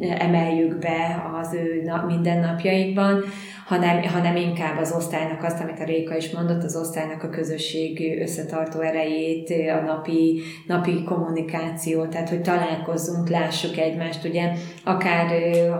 [0.00, 3.22] emeljük be az ő mindennapjaikban,
[3.66, 8.20] hanem, hanem inkább az osztálynak azt, amit a Réka is mondott, az osztálynak a közösség
[8.20, 14.52] összetartó erejét, a napi, napi kommunikáció, tehát hogy találkozzunk, lássuk egymást, ugye,
[14.84, 15.26] akár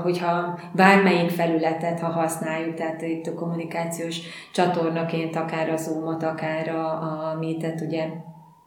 [0.02, 4.18] hogyha bármelyik felületet, ha használjuk, tehát itt a kommunikációs
[4.52, 8.04] csatornaként, akár a Zoom-ot, akár a, a Meet-et, ugye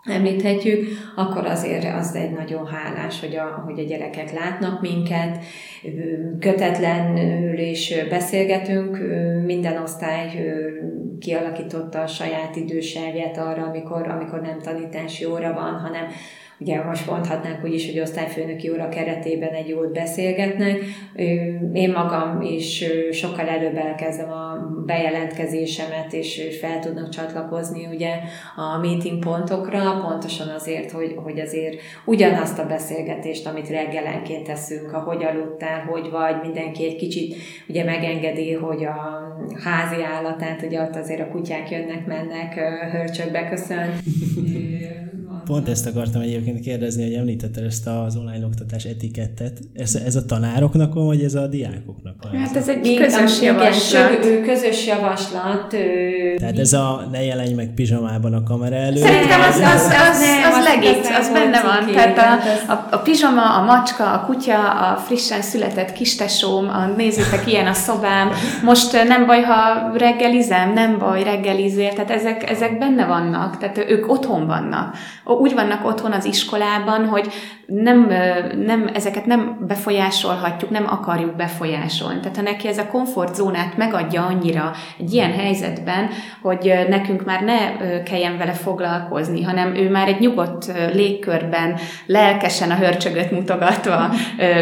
[0.04, 5.44] említhetjük, akkor azért az egy nagyon hálás, hogy a, hogy a gyerekek látnak minket,
[6.40, 8.98] kötetlenül is beszélgetünk,
[9.46, 10.46] minden osztály
[11.20, 16.06] kialakította a saját idősávját arra, amikor, amikor nem tanítási óra van, hanem
[16.64, 20.78] ugye most mondhatnánk úgy is, hogy osztályfőnöki óra keretében egy jót beszélgetnek.
[21.74, 28.12] Én magam is sokkal előbb elkezdem a bejelentkezésemet, és fel tudnak csatlakozni ugye
[28.56, 35.24] a meeting pontokra, pontosan azért, hogy, hogy azért ugyanazt a beszélgetést, amit reggelenként teszünk, ahogy
[35.24, 37.36] aludtál, hogy vagy, mindenki egy kicsit
[37.68, 39.28] ugye megengedi, hogy a
[39.64, 42.54] házi állatát, ugye ott azért a kutyák jönnek, mennek,
[42.92, 43.90] hörcsökbe köszön.
[45.46, 49.60] Pont ezt akartam egyébként kérdezni, hogy említetted ezt az online oktatás etikettet.
[49.74, 52.42] Ez, ez a tanároknak van, vagy ez a diákoknak van?
[52.42, 54.26] Hát ez egy közös javaslat.
[54.26, 55.76] Igen, közös javaslat.
[56.38, 59.04] Tehát ez a ne jelenj meg pizsamában a kamera előtt.
[59.04, 61.94] Szerintem az, az, az, az, az legit, az benne van.
[61.94, 67.48] Tehát a, a, a pizsama, a macska, a kutya, a frissen született kistesóm, a nézzétek,
[67.48, 68.30] ilyen a szobám.
[68.64, 71.94] Most nem baj, ha reggelizem, nem baj, reggelizél.
[71.94, 74.96] Tehát ezek, ezek benne vannak, tehát ők otthon vannak
[75.40, 77.34] úgy vannak otthon az iskolában, hogy
[77.66, 78.00] nem,
[78.66, 82.20] nem, ezeket nem befolyásolhatjuk, nem akarjuk befolyásolni.
[82.20, 86.10] Tehát ha neki ez a komfortzónát megadja annyira egy ilyen helyzetben,
[86.42, 92.76] hogy nekünk már ne kelljen vele foglalkozni, hanem ő már egy nyugodt légkörben, lelkesen a
[92.76, 94.10] hörcsögöt mutogatva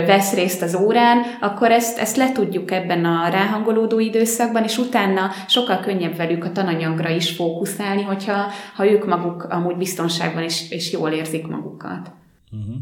[0.05, 5.31] vesz részt az órán, akkor ezt, ezt le tudjuk ebben a ráhangolódó időszakban, és utána
[5.47, 10.91] sokkal könnyebb velük a tananyagra is fókuszálni, hogyha ha ők maguk amúgy biztonságban és, és
[10.91, 12.20] jól érzik magukat.
[12.51, 12.75] Uh-huh.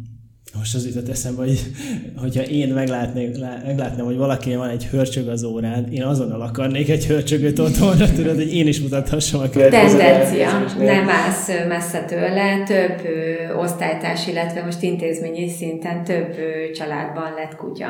[0.58, 1.60] Most az jutott eszembe, hogy
[2.15, 7.60] hogyha én meglátnám, hogy valaki van egy hörcsög az órán, én azonnal akarnék egy hörcsögöt
[7.60, 9.97] otthonra, tudod, hogy én is mutathassam a következő.
[9.97, 13.08] Tendencia, nem állsz messze tőle, több
[13.58, 16.36] osztálytárs, illetve most intézményi szinten több
[16.73, 17.88] családban lett kutya.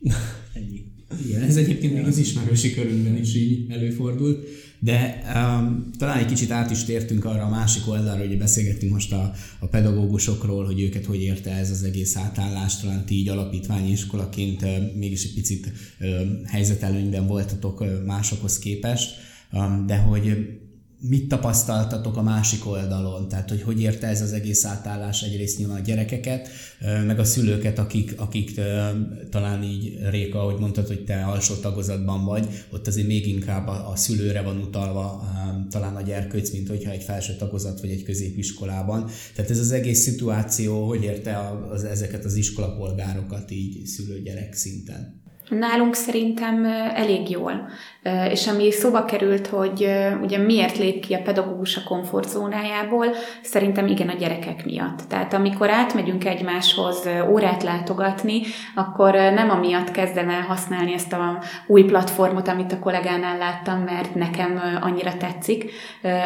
[0.58, 0.84] Ennyi.
[1.26, 4.46] Igen, ez egyébként még az ismerősi körünkben is így előfordult.
[4.80, 9.12] De um, talán egy kicsit át is tértünk arra a másik oldalra, hogy beszélgettünk most
[9.12, 13.90] a, a pedagógusokról, hogy őket hogy érte ez az egész átállás, talán ti így alapítványi
[13.90, 16.08] iskolaként uh, mégis egy picit uh,
[16.46, 19.14] helyzetelőnyben voltatok uh, másokhoz képest,
[19.52, 20.57] um, de hogy
[21.00, 23.28] mit tapasztaltatok a másik oldalon?
[23.28, 26.48] Tehát, hogy hogy érte ez az egész átállás egyrészt nyilván a gyerekeket,
[27.06, 28.60] meg a szülőket, akik, akik
[29.30, 33.92] talán így, Réka, ahogy mondtad, hogy te alsó tagozatban vagy, ott azért még inkább a,
[33.96, 35.28] szülőre van utalva
[35.70, 39.10] talán a gyerkőc, mint hogyha egy felső tagozat vagy egy középiskolában.
[39.34, 41.38] Tehát ez az egész szituáció, hogy érte
[41.70, 45.26] az, ezeket az iskolapolgárokat így szülő-gyerek szinten?
[45.48, 47.68] Nálunk szerintem elég jól.
[48.30, 49.88] És ami szóba került, hogy
[50.22, 53.06] ugye miért lép ki a pedagógus a komfortzónájából,
[53.42, 55.00] szerintem igen a gyerekek miatt.
[55.08, 58.40] Tehát amikor átmegyünk egymáshoz órát látogatni,
[58.74, 64.14] akkor nem amiatt kezdem el használni ezt a új platformot, amit a kollégánál láttam, mert
[64.14, 65.70] nekem annyira tetszik,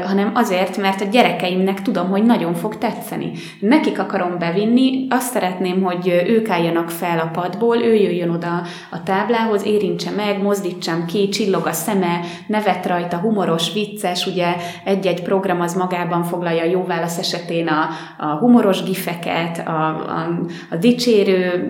[0.05, 3.33] hanem azért, mert a gyerekeimnek tudom, hogy nagyon fog tetszeni.
[3.61, 9.03] Nekik akarom bevinni, azt szeretném, hogy ők álljanak fel a padból, ő jöjjön oda a
[9.13, 15.61] táblához, érintse meg, mozdítsam ki, csillog a szeme, nevet rajta, humoros, vicces, ugye egy-egy program
[15.61, 21.69] az magában foglalja jó válasz esetén a, a humoros gifeket, a, a, a dicsérő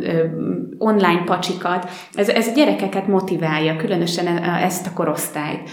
[0.78, 1.90] online pacsikat.
[2.14, 5.70] Ez, ez gyerekeket motiválja, különösen e, ezt a korosztályt.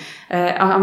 [0.57, 0.81] A,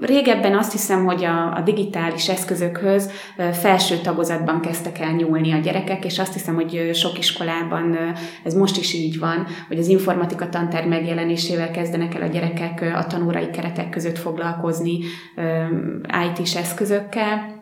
[0.00, 3.10] régebben azt hiszem, hogy a, a digitális eszközökhöz
[3.52, 7.96] felső tagozatban kezdtek el nyúlni a gyerekek, és azt hiszem, hogy sok iskolában
[8.44, 13.06] ez most is így van, hogy az informatika tanterv megjelenésével kezdenek el a gyerekek a
[13.06, 14.98] tanórai keretek között foglalkozni
[16.36, 17.61] IT-s eszközökkel,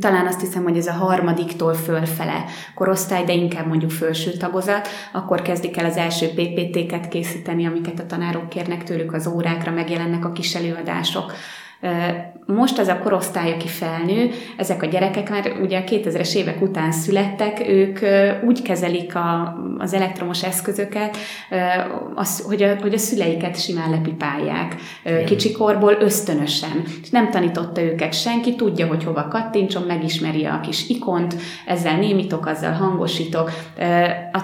[0.00, 2.44] talán azt hiszem, hogy ez a harmadiktól fölfele
[2.74, 8.06] korosztály, de inkább mondjuk felső tagozat, akkor kezdik el az első PPT-ket készíteni, amiket a
[8.06, 11.32] tanárok kérnek tőlük az órákra, megjelennek a kis előadások.
[12.46, 16.92] Most az a korosztály, aki felnő, ezek a gyerekek már ugye a 2000-es évek után
[16.92, 17.98] születtek, ők
[18.46, 21.16] úgy kezelik a, az elektromos eszközöket,
[22.14, 24.76] az, hogy, a, hogy a szüleiket simán lepipálják
[25.26, 26.82] kicsikorból ösztönösen.
[27.10, 31.34] Nem tanította őket senki, tudja, hogy hova kattintson, megismeri a kis ikont,
[31.66, 33.50] ezzel némítok, azzal hangosítok.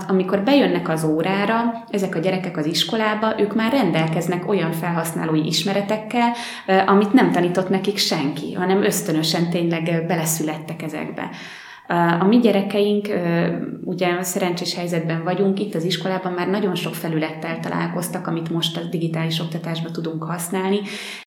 [0.09, 6.33] Amikor bejönnek az órára, ezek a gyerekek az iskolába, ők már rendelkeznek olyan felhasználói ismeretekkel,
[6.87, 11.31] amit nem tanított nekik senki, hanem ösztönösen tényleg beleszülettek ezekbe.
[12.21, 13.09] A mi gyerekeink,
[13.85, 18.81] ugye szerencsés helyzetben vagyunk, itt az iskolában már nagyon sok felülettel találkoztak, amit most a
[18.91, 20.81] digitális oktatásban tudunk használni.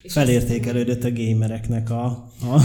[0.08, 2.60] Felértékelődött a gamereknek a, a,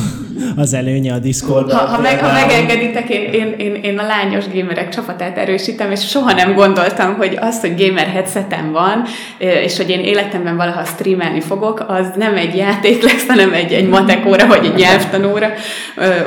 [0.56, 1.72] az előnye a Discord.
[1.72, 6.08] Ha, ha, meg, ha megengeditek, én, én, én, én a lányos gamerek csapatát erősítem, és
[6.08, 9.04] soha nem gondoltam, hogy az, hogy gamer headsetem van,
[9.38, 13.88] és hogy én életemben valaha streamelni fogok, az nem egy játék lesz, hanem egy, egy
[13.88, 15.48] matekóra, vagy egy nyelvtanóra.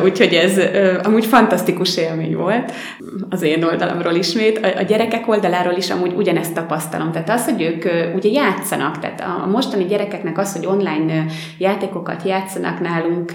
[0.04, 0.60] Úgyhogy ez
[1.04, 2.72] amúgy fantasztikus fantasztikus élmény volt
[3.30, 4.58] az én oldalamról ismét.
[4.58, 7.12] A, a gyerekek oldaláról is amúgy ugyanezt tapasztalom.
[7.12, 11.26] Tehát az, hogy ők ugye játszanak, tehát a mostani gyerekeknek az, hogy online
[11.58, 13.32] játékokat játszanak nálunk,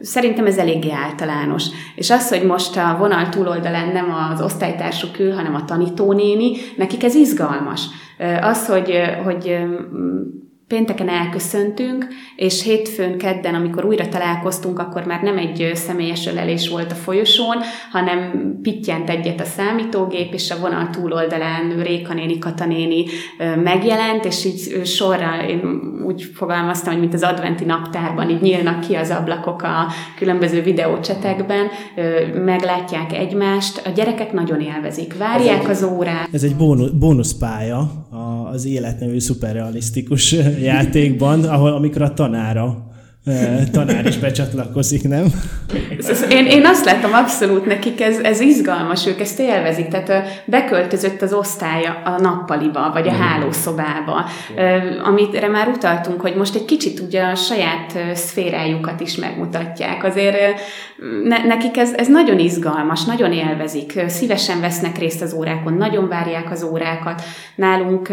[0.00, 1.64] szerintem ez eléggé általános.
[1.94, 7.04] És az, hogy most a vonal túloldalán nem az osztálytársuk ül, hanem a tanítónéni, nekik
[7.04, 7.82] ez izgalmas.
[8.40, 8.92] Az, hogy,
[9.24, 9.58] hogy
[10.68, 16.92] pénteken elköszöntünk, és hétfőn, kedden, amikor újra találkoztunk, akkor már nem egy személyes ölelés volt
[16.92, 17.56] a folyosón,
[17.90, 23.04] hanem pittyent egyet a számítógép, és a vonal túloldalán Réka néni, Kata néni
[23.62, 25.60] megjelent, és így sorra én
[26.06, 31.66] úgy fogalmaztam, hogy mint az adventi naptárban, így nyílnak ki az ablakok a különböző videócsetekben,
[32.44, 36.28] meglátják egymást, a gyerekek nagyon élvezik, várják az órát.
[36.32, 37.90] Ez egy bónusz, bónuszpálya
[38.52, 42.85] az életnevű szuperrealisztikus játékban, ahol amikor a tanára
[43.72, 45.24] tanár is becsatlakozik, nem?
[46.30, 51.32] Én, én azt látom abszolút nekik, ez, ez izgalmas, ők ezt élvezik, tehát beköltözött az
[51.32, 53.18] osztálya a nappaliba, vagy a mm.
[53.18, 54.24] hálószobába,
[55.04, 60.04] amire már utaltunk, hogy most egy kicsit ugye a saját szférájukat is megmutatják.
[60.04, 60.60] Azért
[61.24, 66.50] ne, nekik ez, ez nagyon izgalmas, nagyon élvezik, szívesen vesznek részt az órákon, nagyon várják
[66.50, 67.22] az órákat.
[67.54, 68.08] Nálunk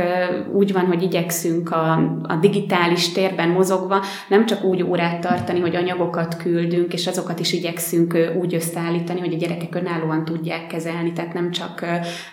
[0.53, 1.91] úgy van, hogy igyekszünk a,
[2.23, 7.39] a digitális térben mozogva, nem csak úgy órák órát tartani, hogy anyagokat küldünk, és azokat
[7.39, 11.85] is igyekszünk úgy összeállítani, hogy a gyerekek önállóan tudják kezelni, tehát nem csak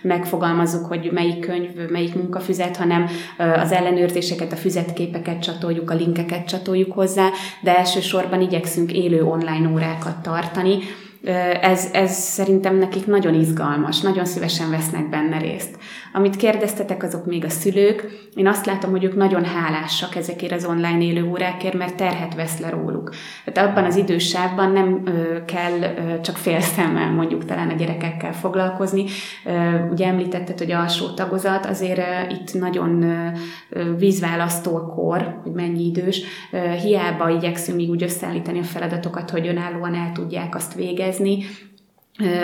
[0.02, 3.06] megfogalmazzuk, hogy melyik könyv, melyik munkafüzet, hanem
[3.38, 7.28] az ellenőrzéseket, a füzetképeket csatoljuk, a linkeket csatoljuk hozzá,
[7.60, 10.78] de elsősorban igyekszünk élő online órákat tartani,
[11.60, 15.78] ez, ez szerintem nekik nagyon izgalmas, nagyon szívesen vesznek benne részt.
[16.12, 18.28] Amit kérdeztetek, azok még a szülők.
[18.34, 22.58] Én azt látom, hogy ők nagyon hálásak ezekért az online élő órákért, mert terhet vesz
[22.58, 23.10] le róluk.
[23.44, 28.32] Tehát abban az idősávban nem ö, kell ö, csak fél szemmel mondjuk talán a gyerekekkel
[28.32, 29.04] foglalkozni.
[29.44, 29.50] Ö,
[29.90, 35.86] ugye említetted, hogy alsó tagozat, azért ö, itt nagyon ö, vízválasztó a kor, hogy mennyi
[35.86, 36.22] idős.
[36.52, 41.44] Ö, hiába igyekszünk még úgy összeállítani a feladatokat, hogy önállóan el tudják azt végezni,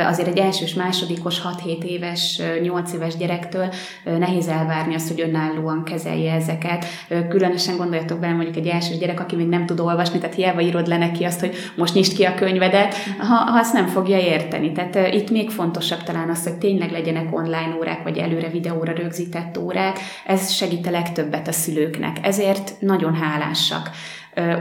[0.07, 3.73] azért egy elsős, másodikos, 6-7 éves, 8 éves gyerektől
[4.05, 6.85] nehéz elvárni azt, hogy önállóan kezelje ezeket.
[7.29, 10.87] Különösen gondoljatok bele mondjuk egy elsős gyerek, aki még nem tud olvasni, tehát hiába írod
[10.87, 14.73] le neki azt, hogy most nyisd ki a könyvedet, ha, ha azt nem fogja érteni.
[14.73, 19.59] Tehát itt még fontosabb talán az, hogy tényleg legyenek online órák, vagy előre videóra rögzített
[19.59, 19.99] órák.
[20.27, 22.17] Ez segít a legtöbbet a szülőknek.
[22.23, 23.91] Ezért nagyon hálásak.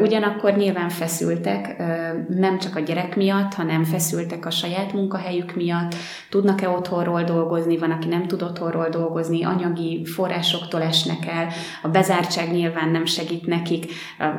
[0.01, 1.77] Ugyanakkor nyilván feszültek,
[2.27, 5.95] nem csak a gyerek miatt, hanem feszültek a saját munkahelyük miatt,
[6.29, 11.47] tudnak-e otthonról dolgozni, van, aki nem tud otthonról dolgozni, anyagi forrásoktól esnek el,
[11.81, 13.85] a bezártság nyilván nem segít nekik,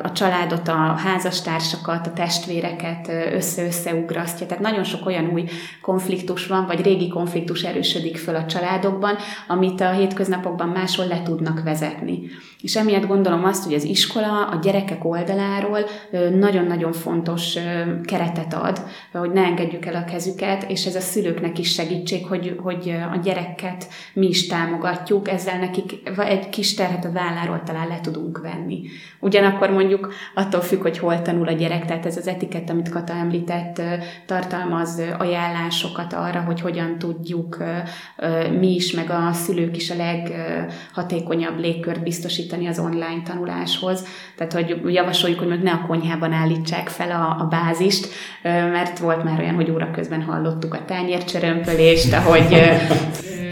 [0.03, 5.45] a családot, a házastársakat, a testvéreket össze-össze ugrasztja, tehát nagyon sok olyan új
[5.83, 9.17] konfliktus van, vagy régi konfliktus erősödik föl a családokban,
[9.49, 12.21] amit a hétköznapokban máshol le tudnak vezetni.
[12.67, 15.79] És emiatt gondolom azt, hogy az iskola a gyerekek oldaláról
[16.35, 17.59] nagyon-nagyon fontos
[18.05, 18.81] keretet ad,
[19.13, 23.17] hogy ne engedjük el a kezüket, és ez a szülőknek is segítség, hogy, hogy a
[23.17, 28.83] gyereket mi is támogatjuk, ezzel nekik egy kis terhet a válláról talán le tudunk venni.
[29.21, 33.13] Ugyanakkor mondjuk attól függ, hogy hol tanul a gyerek, tehát ez az etikett, amit Kata
[33.13, 33.83] említett,
[34.27, 37.65] tartalmaz ajánlásokat arra, hogy hogyan tudjuk
[38.59, 44.05] mi is, meg a szülők is a leghatékonyabb légkört biztosítani az online tanuláshoz.
[44.37, 48.09] Tehát, hogy javasoljuk, hogy meg ne a konyhában állítsák fel a, a bázist,
[48.43, 52.47] mert volt már olyan, hogy óra közben hallottuk a tányércsörömpölést, ahogy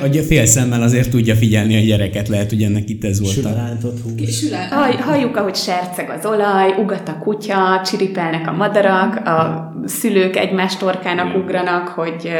[0.00, 3.32] hogy fél szemmel azért tudja figyelni a gyereket, lehet, hogy ennek itt ez volt.
[3.32, 4.54] Sülelántot húz.
[5.00, 11.36] Halljuk, ahogy serceg az olaj, ugat a kutya, csiripelnek a madarak, a szülők egymás torkának
[11.36, 12.30] ugranak, hogy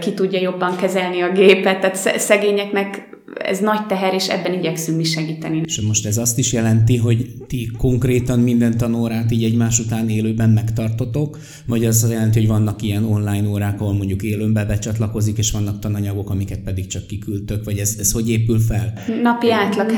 [0.00, 5.04] ki tudja jobban kezelni a gépet, tehát szegényeknek ez nagy teher, és ebben igyekszünk mi
[5.04, 5.62] segíteni.
[5.64, 10.50] És most ez azt is jelenti, hogy ti konkrétan minden tanórát így egymás után élőben
[10.50, 15.50] megtartotok, vagy az azt jelenti, hogy vannak ilyen online órák, ahol mondjuk élőben becsatlakozik, és
[15.50, 18.92] vannak tananyagok, amiket pedig csak kiküldtök, vagy ez, ez hogy épül fel?
[19.22, 19.90] Napi átlag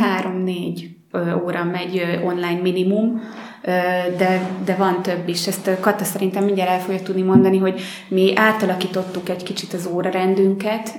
[0.44, 1.00] 3-4
[1.44, 3.20] óra megy online minimum,
[4.18, 5.46] de, de van több is.
[5.46, 10.98] Ezt Kata szerintem mindjárt el fogja tudni mondani, hogy mi átalakítottuk egy kicsit az órarendünket,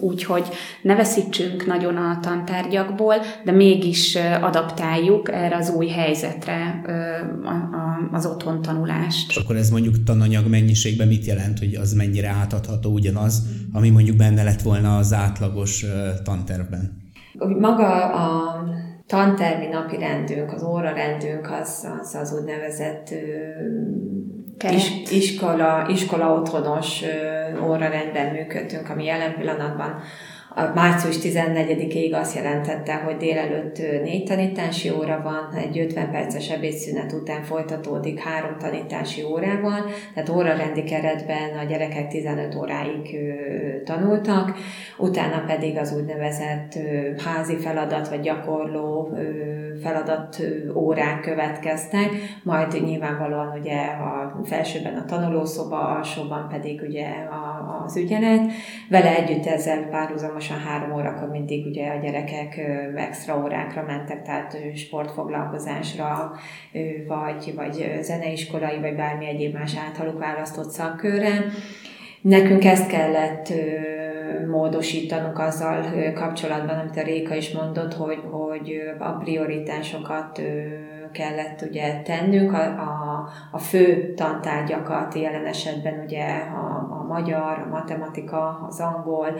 [0.00, 0.48] úgyhogy
[0.82, 3.14] ne veszítsünk nagyon a tantárgyakból,
[3.44, 6.82] de mégis adaptáljuk erre az új helyzetre
[8.12, 9.30] az otthon tanulást.
[9.30, 14.16] És akkor ez mondjuk tananyag mennyiségben mit jelent, hogy az mennyire átadható ugyanaz, ami mondjuk
[14.16, 15.84] benne lett volna az átlagos
[16.24, 17.06] tantervben?
[17.58, 18.64] Maga a
[19.08, 23.14] tantermi napi rendünk, az órarendünk az az, az úgynevezett
[24.70, 27.02] is, iskola, iskola otthonos
[27.62, 30.00] órarendben működtünk, ami jelen pillanatban
[30.54, 37.12] a március 14-ig azt jelentette, hogy délelőtt négy tanítási óra van, egy 50 perces ebédszünet
[37.12, 39.84] után folytatódik három tanítási órával,
[40.14, 43.16] tehát órarendi keretben a gyerekek 15 óráig
[43.84, 44.56] tanultak,
[44.98, 46.78] utána pedig az úgynevezett
[47.24, 49.16] házi feladat vagy gyakorló
[49.82, 50.42] feladat
[50.74, 52.08] órák következtek,
[52.42, 57.06] majd nyilvánvalóan ugye a felsőben a tanulószoba, alsóban pedig ugye
[57.86, 58.40] az ügyelet.
[58.88, 62.60] Vele együtt ezzel párhuzamosan három órakor mindig ugye a gyerekek
[62.96, 66.32] extra órákra mentek, tehát sportfoglalkozásra,
[67.06, 71.44] vagy, vagy zeneiskolai, vagy bármi egyéb más általuk választott szakkörre.
[72.20, 73.52] Nekünk ezt kellett
[74.46, 75.84] módosítanunk azzal
[76.14, 80.42] kapcsolatban, amit a Réka is mondott, hogy, hogy a prioritásokat
[81.12, 86.77] kellett ugye tennünk, a, a, a fő tantárgyakat, jelen esetben ugye a
[87.08, 89.38] magyar, a matematika, az angol,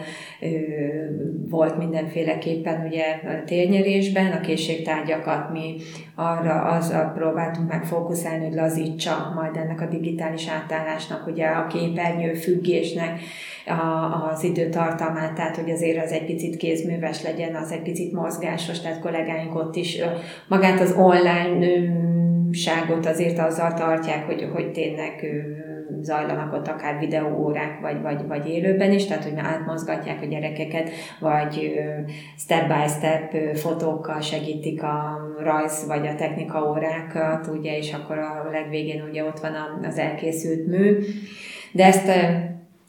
[1.49, 3.03] volt mindenféleképpen ugye
[3.45, 5.75] térnyerésben, a készségtárgyakat mi
[6.15, 12.33] arra az, próbáltunk meg fókuszálni, hogy lazítsa majd ennek a digitális átállásnak, ugye a képernyő
[12.33, 13.19] függésnek
[13.65, 18.79] a, az időtartamát, tehát hogy azért az egy picit kézműves legyen, az egy picit mozgásos,
[18.79, 20.01] tehát kollégáink ott is
[20.47, 21.67] magát az online
[22.51, 25.25] ságot azért azzal tartják, hogy, hogy tényleg
[26.03, 30.89] zajlanak ott akár videóórák, vagy, vagy, vagy élőben is, tehát hogy átmozgatják a gyerekeket,
[31.19, 31.71] vagy
[32.37, 38.49] step by step fotókkal segítik a rajz vagy a technika órákat, ugye, és akkor a
[38.51, 40.97] legvégén ugye ott van az elkészült mű.
[41.71, 42.11] De ezt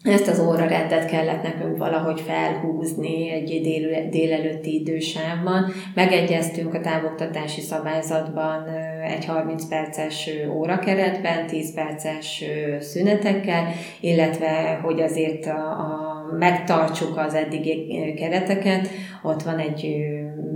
[0.02, 5.72] ezt az órarendet kellett nekünk valahogy felhúzni egy dél, délelőtti idősávban.
[5.94, 8.68] Megegyeztünk a távoktatási szabályzatban
[9.16, 12.44] egy 30 perces órakeretben, 10 perces
[12.80, 13.66] szünetekkel,
[14.00, 18.88] illetve hogy azért a, a megtartsuk az eddigi kereteket,
[19.22, 19.96] ott van egy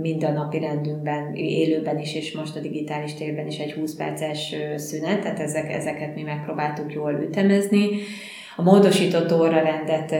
[0.01, 5.39] mindennapi rendünkben, élőben is, és most a digitális térben is egy 20 perces szünet, tehát
[5.39, 7.87] ezek, ezeket mi megpróbáltuk jól ütemezni,
[8.55, 10.11] a módosított órarendet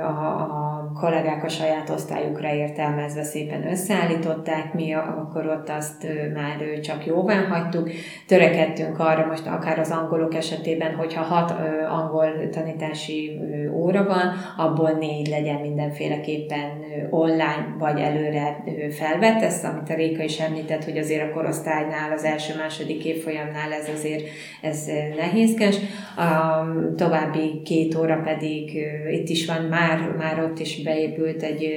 [0.00, 7.06] a, a kollégák a saját osztályukra értelmezve szépen összeállították, mi akkor ott azt már csak
[7.06, 7.90] jóvá hagytuk.
[8.26, 11.54] Törekedtünk arra most akár az angolok esetében, hogyha hat
[11.90, 13.40] angol tanítási
[13.72, 16.70] óra van, abból négy legyen mindenféleképpen
[17.10, 19.42] online vagy előre felvett.
[19.42, 24.22] Ezt, amit a Réka is említett, hogy azért a korosztálynál, az első-második évfolyamnál ez azért
[24.62, 24.86] ez
[25.16, 25.76] nehézkes.
[26.16, 26.64] A
[26.96, 28.76] további két óra pedig
[29.10, 31.68] itt is van, már, már ott is beépült egy,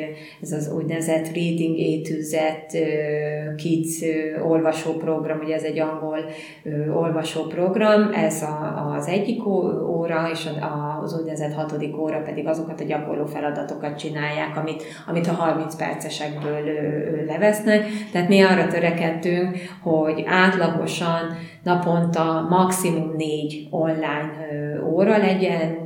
[0.41, 2.35] ez az úgynevezett Reading A to Z
[3.55, 4.01] Kids
[4.43, 6.19] olvasóprogram, ugye ez egy angol
[6.95, 9.45] olvasóprogram, ez a, az egyik
[9.87, 10.49] óra, és
[11.03, 16.63] az úgynevezett hatodik óra pedig azokat a gyakorló feladatokat csinálják, amit, amit a 30 percesekből
[17.25, 17.85] levesznek.
[18.11, 24.31] Tehát mi arra törekedtünk, hogy átlagosan naponta maximum négy online
[24.89, 25.77] óra legyen,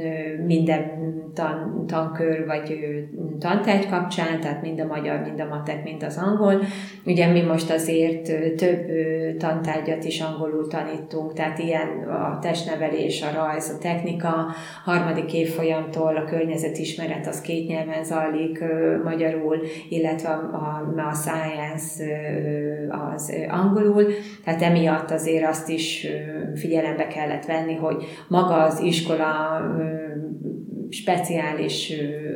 [0.45, 0.99] minden
[1.33, 2.79] tan, tankör vagy
[3.39, 6.61] tantárgy kapcsán, tehát mind a magyar, mind a matek, mind az angol.
[7.05, 8.85] Ugye mi most azért több
[9.37, 14.47] tantárgyat is angolul tanítunk, tehát ilyen a testnevelés, a rajz, a technika,
[14.83, 18.63] harmadik évfolyamtól a környezetismeret az két nyelven zajlik
[19.03, 19.57] magyarul,
[19.89, 22.03] illetve a, a, a science
[22.89, 24.05] az angolul,
[24.43, 26.07] tehát emiatt azért azt is
[26.55, 29.61] figyelembe kellett venni, hogy maga az iskola
[30.91, 31.93] speciális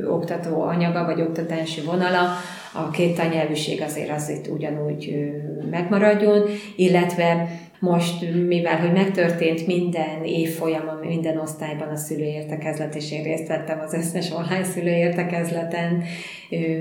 [0.10, 2.28] oktató anyaga, vagy oktatási vonala,
[2.74, 5.32] a két tanyelvűség azért azért ugyanúgy
[5.70, 6.44] megmaradjon,
[6.76, 7.50] illetve
[7.86, 13.94] most, mivel hogy megtörtént minden évfolyamon, minden osztályban a szülőértekezlet, és én részt vettem az
[13.94, 16.04] összes online szülőértekezleten,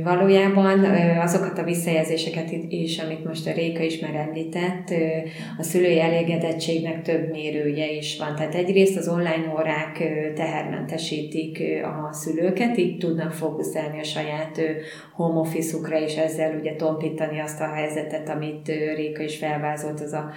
[0.03, 0.85] valójában
[1.21, 4.95] azokat a visszajelzéseket is, amit most a Réka is már említett,
[5.59, 8.35] a szülői elégedettségnek több mérője is van.
[8.35, 10.03] Tehát egyrészt az online órák
[10.35, 14.61] tehermentesítik a szülőket, így tudnak fókuszálni a saját
[15.15, 20.31] home office-ukra, és ezzel ugye tompítani azt a helyzetet, amit Réka is felvázolt, az a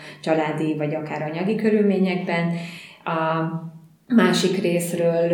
[0.57, 2.53] családi vagy akár anyagi körülményekben.
[3.03, 3.45] A
[4.07, 5.31] másik részről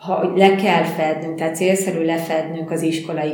[0.00, 3.32] ha le kell fednünk, tehát célszerű lefednünk az iskolai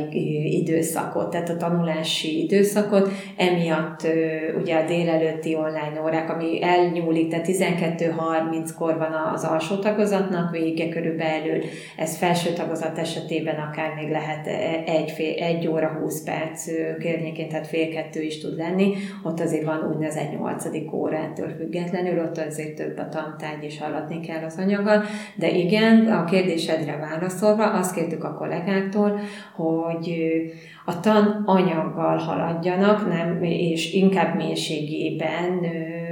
[0.59, 4.07] időszakot, tehát a tanulási időszakot, emiatt
[4.61, 11.63] ugye a délelőtti online órák, ami elnyúlik, tehát 12.30-kor van az alsó tagozatnak vége körülbelül,
[11.97, 16.65] ez felső tagozat esetében akár még lehet e, egy, fél, egy óra 20 perc
[16.99, 20.65] környékén, tehát fél kettő is tud lenni, ott azért van úgynevezett 8.
[20.91, 25.03] órától függetlenül, ott azért több a tantárgy és hallatni kell az anyaggal,
[25.35, 29.19] de igen, a kérdés kérdésedre válaszolva azt kértük a kollégáktól,
[29.55, 30.13] hogy
[30.85, 35.59] a tananyaggal haladjanak, nem, és inkább mélységében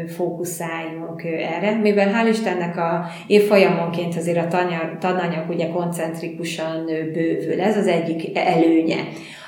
[0.08, 4.68] fókuszáljunk erre, mivel hál' Istennek a évfolyamonként azért a
[5.00, 8.98] tananyag ugye koncentrikusan bővül, ez az egyik előnye.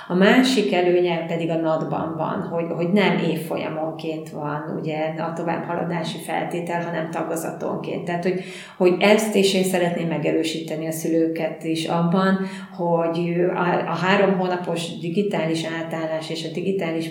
[0.10, 6.18] A másik előnye pedig a NAD-ban van, hogy, hogy nem évfolyamonként van ugye a továbbhaladási
[6.18, 8.06] feltétel, hanem tagozatonként.
[8.06, 8.44] Tehát, hogy,
[8.78, 12.40] hogy ezt is én szeretném megerősíteni a szülőket is abban,
[12.78, 17.10] hogy a, a három hónapos digitális átállás és a digitális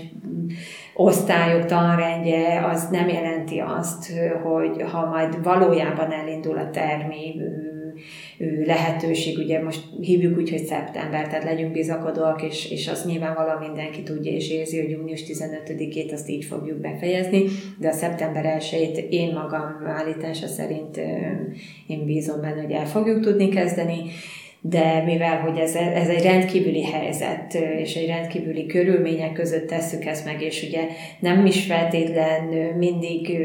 [0.94, 7.34] osztályok tanrendje az nem jelenti azt, hogy ha majd valójában elindul a termi
[8.64, 14.02] lehetőség, ugye most hívjuk úgy, hogy szeptember, tehát legyünk bizakodóak, és, és azt nyilvánvalóan mindenki
[14.02, 17.42] tudja és érzi, hogy június 15-ét azt így fogjuk befejezni,
[17.78, 20.96] de a szeptember 1-ét én magam állítása szerint
[21.86, 23.98] én bízom benne, hogy el fogjuk tudni kezdeni,
[24.60, 30.24] de mivel hogy ez, ez egy rendkívüli helyzet, és egy rendkívüli körülmények között tesszük ezt
[30.24, 30.80] meg, és ugye
[31.20, 32.44] nem is feltétlen
[32.78, 33.38] mindig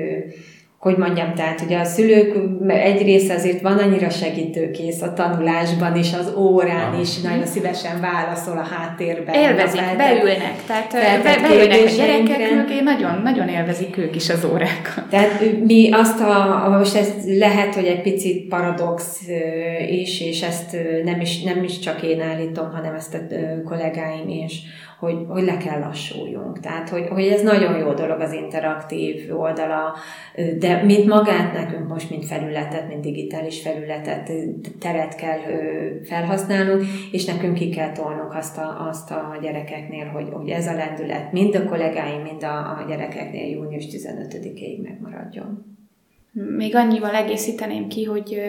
[0.81, 2.35] hogy mondjam, tehát ugye a szülők
[2.67, 8.57] egy része azért van annyira segítőkész a tanulásban és az órán is nagyon szívesen válaszol
[8.57, 9.35] a háttérben.
[9.35, 10.91] Élvezik, a beülnek, tehát
[11.23, 15.09] be, beülnek a gyerekek mögé, nagyon, nagyon élvezik ők is az órákat.
[15.09, 19.21] Tehát mi azt a, most ez lehet, hogy egy picit paradox
[19.89, 23.19] is, és ezt nem is, nem is csak én állítom, hanem ezt a
[23.63, 24.61] kollégáim is,
[25.01, 26.59] hogy, hogy le kell lassuljunk.
[26.59, 29.95] Tehát, hogy, hogy ez nagyon jó dolog az interaktív oldala,
[30.59, 34.31] de mint magát nekünk most, mint felületet, mint digitális felületet,
[34.79, 35.39] teret kell
[36.03, 40.73] felhasználnunk, és nekünk ki kell tolnunk azt a, azt a gyerekeknél, hogy, hogy ez a
[40.73, 45.79] lendület mind a kollégáim, mind a, a gyerekeknél június 15-ig megmaradjon.
[46.33, 48.41] Még annyival egészíteném ki, hogy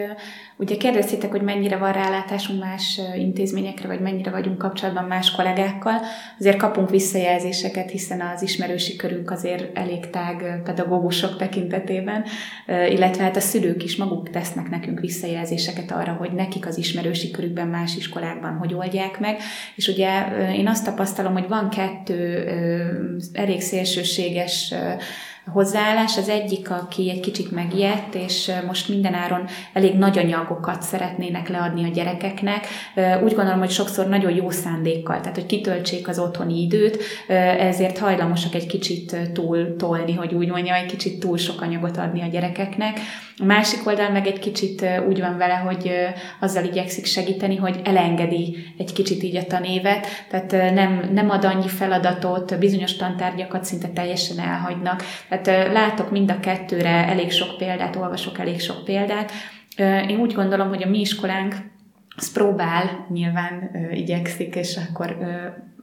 [0.57, 6.01] ugye kérdeztétek, hogy mennyire van rálátásunk más intézményekre, vagy mennyire vagyunk kapcsolatban más kollégákkal.
[6.39, 12.23] Azért kapunk visszajelzéseket, hiszen az ismerősi körünk azért elég tág pedagógusok tekintetében,
[12.67, 17.67] illetve hát a szülők is maguk tesznek nekünk visszajelzéseket arra, hogy nekik az ismerősi körükben,
[17.67, 19.37] más iskolákban hogy oldják meg.
[19.75, 20.09] És ugye
[20.51, 22.47] én azt tapasztalom, hogy van kettő
[23.33, 24.73] elég szélsőséges
[25.51, 26.17] hozzáállás.
[26.17, 31.93] Az egyik, aki egy kicsit megijedt, és most mindenáron elég nagy anyagokat szeretnének leadni a
[31.93, 32.67] gyerekeknek.
[33.23, 37.03] Úgy gondolom, hogy sokszor nagyon jó szándékkal, tehát hogy kitöltsék az otthoni időt,
[37.57, 42.21] ezért hajlamosak egy kicsit túl tolni, hogy úgy mondjam, egy kicsit túl sok anyagot adni
[42.21, 42.99] a gyerekeknek.
[43.37, 45.91] A másik oldal meg egy kicsit úgy van vele, hogy
[46.39, 51.67] azzal igyekszik segíteni, hogy elengedi egy kicsit így a tanévet, tehát nem, nem ad annyi
[51.67, 55.03] feladatot, bizonyos tantárgyakat szinte teljesen elhagynak.
[55.41, 59.31] Tehát látok mind a kettőre elég sok példát, olvasok elég sok példát.
[60.07, 61.55] Én úgy gondolom, hogy a mi iskolánk
[62.15, 65.17] az próbál, nyilván igyekszik, és akkor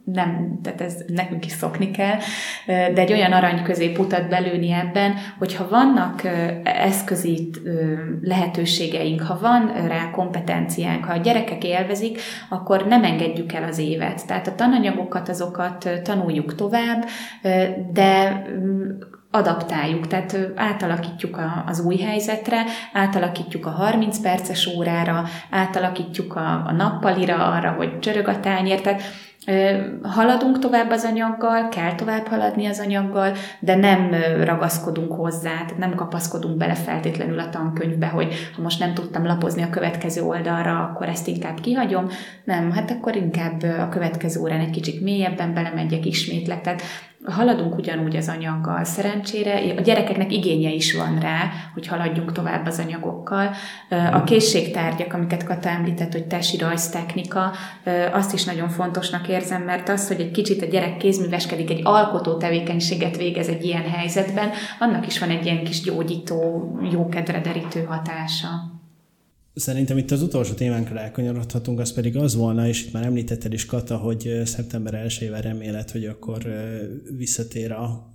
[0.05, 2.17] nem, tehát ez nekünk is szokni kell,
[2.67, 6.23] de egy olyan arany középutat belőni ebben, hogyha vannak
[6.65, 7.51] eszközi
[8.23, 14.27] lehetőségeink, ha van rá kompetenciánk, ha a gyerekek élvezik, akkor nem engedjük el az évet.
[14.27, 17.05] Tehát a tananyagokat, azokat tanuljuk tovább,
[17.93, 18.91] de mm,
[19.31, 26.72] adaptáljuk, tehát átalakítjuk a, az új helyzetre, átalakítjuk a 30 perces órára, átalakítjuk a, a
[26.72, 29.03] nappalira arra, hogy csörög a tányér, tehát
[30.03, 34.14] Haladunk tovább az anyaggal, kell tovább haladni az anyaggal, de nem
[34.45, 39.62] ragaszkodunk hozzá, tehát nem kapaszkodunk bele feltétlenül a tankönyvbe, hogy ha most nem tudtam lapozni
[39.62, 42.09] a következő oldalra, akkor ezt inkább kihagyom.
[42.45, 46.61] Nem, hát akkor inkább a következő órán egy kicsit mélyebben belemegyek, ismétlek.
[46.61, 46.83] Tehát
[47.25, 48.85] haladunk ugyanúgy az anyaggal.
[48.85, 53.51] Szerencsére a gyerekeknek igénye is van rá, hogy haladjunk tovább az anyagokkal.
[54.12, 57.53] A készségtárgyak, amiket Kata említett, hogy tesi rajztechnika,
[58.12, 62.37] azt is nagyon fontosnak érzem, mert az, hogy egy kicsit a gyerek kézműveskedik, egy alkotó
[62.37, 68.49] tevékenységet végez egy ilyen helyzetben, annak is van egy ilyen kis gyógyító, jókedre derítő hatása.
[69.55, 73.67] Szerintem itt az utolsó témánkra elkanyarodhatunk, az pedig az volna, és itt már említetted is
[73.67, 76.39] Kata, hogy szeptember 1-ével remélet, hogy akkor
[77.17, 78.15] visszatér a,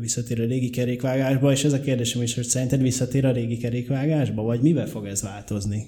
[0.00, 4.42] visszatér a régi kerékvágásba, és ez a kérdésem is, hogy szerinted visszatér a régi kerékvágásba,
[4.42, 5.86] vagy mivel fog ez változni?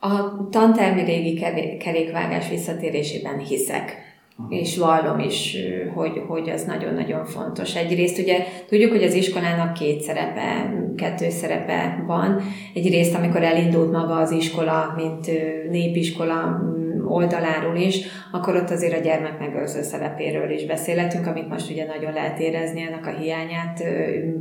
[0.00, 1.34] A tantermi régi
[1.78, 4.05] kerékvágás visszatérésében hiszek
[4.48, 5.56] és vallom is,
[5.94, 7.76] hogy, hogy az nagyon-nagyon fontos.
[7.76, 12.40] Egyrészt ugye tudjuk, hogy az iskolának két szerepe, kettő szerepe van.
[12.74, 15.30] Egyrészt, amikor elindult maga az iskola, mint
[15.70, 16.60] népiskola
[17.08, 18.00] oldaláról is,
[18.32, 22.82] akkor ott azért a gyermek megőrző szerepéről is beszélhetünk, amit most ugye nagyon lehet érezni
[22.82, 23.82] ennek a hiányát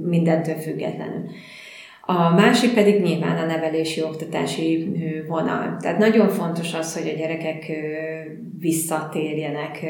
[0.02, 1.30] mindentől függetlenül.
[2.08, 4.92] A másik pedig nyilván a nevelési oktatási
[5.28, 5.78] vonal.
[5.82, 7.72] Tehát nagyon fontos az, hogy a gyerekek
[8.60, 9.86] visszatérjenek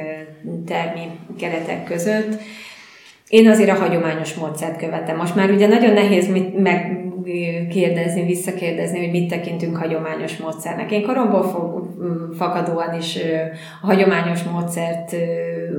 [0.66, 1.02] termi
[1.38, 2.40] keretek között.
[3.30, 5.18] Én azért a hagyományos módszert követem.
[5.18, 10.92] Most már ugye nagyon nehéz mit megkérdezni, visszakérdezni, hogy mit tekintünk hagyományos módszernek.
[10.92, 11.44] Én koromból
[12.38, 13.18] fakadóan is
[13.82, 15.16] a hagyományos módszert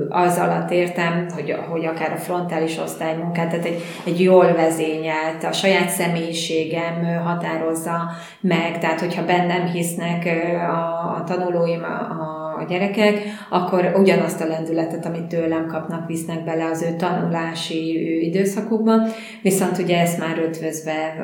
[0.09, 5.51] az alatt értem, hogy, hogy akár a frontális osztálymunkát, tehát egy, egy jól vezényelt, a
[5.51, 8.11] saját személyiségem határozza
[8.41, 10.25] meg, tehát hogyha bennem hisznek
[10.69, 13.19] a, a tanulóim, a, a gyerekek,
[13.49, 18.93] akkor ugyanazt a lendületet, amit tőlem kapnak, visznek bele az ő tanulási időszakukba,
[19.41, 21.15] viszont ugye ezt már ötvözve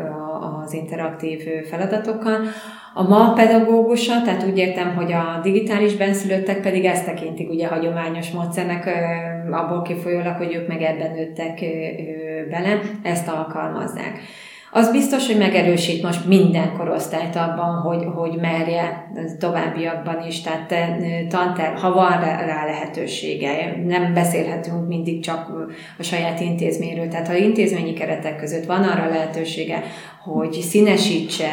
[0.64, 2.40] az interaktív feladatokkal,
[2.94, 8.32] a ma pedagógusa, tehát úgy értem, hogy a digitális benszülöttek pedig ezt tekintik ugye hagyományos
[8.32, 8.90] módszernek,
[9.52, 11.60] abból kifolyólag, hogy ők meg ebben nőttek
[12.50, 14.20] bele, ezt alkalmazzák.
[14.76, 19.08] Az biztos, hogy megerősít most minden korosztályt abban, hogy, hogy merje
[19.40, 20.74] továbbiakban is, tehát
[21.30, 25.52] tanter, ha van rá lehetősége, nem beszélhetünk mindig csak
[25.98, 29.84] a saját intézményről, tehát ha intézményi keretek között van arra lehetősége,
[30.24, 31.50] hogy színesítse,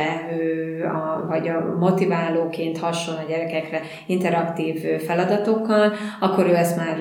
[1.29, 6.97] vagy a motiválóként hasson a gyerekekre interaktív feladatokkal, akkor ő ezt már,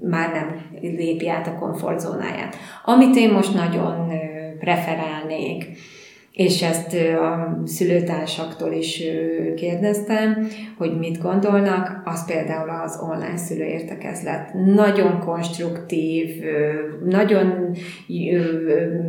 [0.00, 2.56] már nem lépi át a komfortzónáját.
[2.84, 4.12] Amit én most nagyon
[4.66, 5.64] preferálnék,
[6.32, 9.02] és ezt a szülőtársaktól is
[9.56, 10.48] kérdeztem,
[10.78, 14.54] hogy mit gondolnak, az például az online szülőértekezlet.
[14.54, 16.28] Nagyon konstruktív,
[17.04, 17.76] nagyon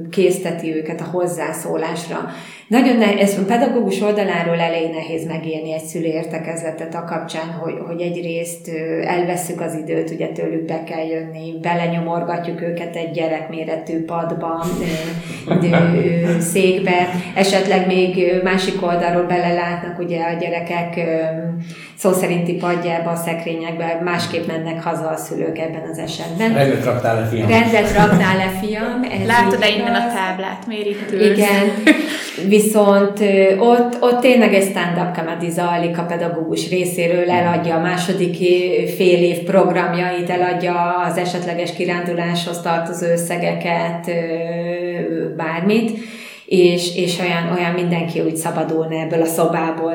[0.10, 2.18] készteti őket a hozzászólásra.
[2.68, 8.02] Nagyon nehéz, ez a pedagógus oldaláról elég nehéz megélni egy szülőértekezletet a kapcsán, hogy, hogy
[8.02, 8.70] egyrészt
[9.04, 14.66] elveszük az időt, ugye tőlük be kell jönni, belenyomorgatjuk őket egy gyerekméretű padba,
[16.40, 20.96] székbe, esetleg még másik oldalról belelátnak ugye a gyerekek
[21.98, 26.54] szó szerinti padjába, a szekrényekbe, másképp mennek haza a szülők ebben az esetben.
[26.54, 27.50] Rendet raktál le, fiam.
[27.50, 29.04] Rendet raktál le, fiam.
[29.04, 31.38] Ez Látod-e innen a táblát, miért itt ülsz?
[31.38, 31.72] Igen,
[32.48, 33.20] viszont
[33.60, 38.36] ott, ott tényleg egy stand-up comedy zajlik a pedagógus részéről, eladja a második
[38.96, 44.12] fél év programjait, eladja az esetleges kiránduláshoz tartozó összegeket,
[45.36, 46.00] bármit
[46.48, 49.94] és, és olyan, olyan mindenki úgy szabadulna ebből a szobából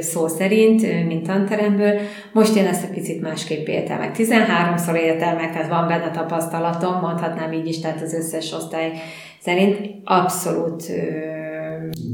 [0.00, 1.92] szó szerint, mint tanteremből.
[2.32, 4.14] Most én ezt egy picit másképp éltem meg.
[4.16, 8.92] 13-szor éltem meg, tehát van benne tapasztalatom, mondhatnám így is, tehát az összes osztály
[9.40, 10.92] szerint abszolút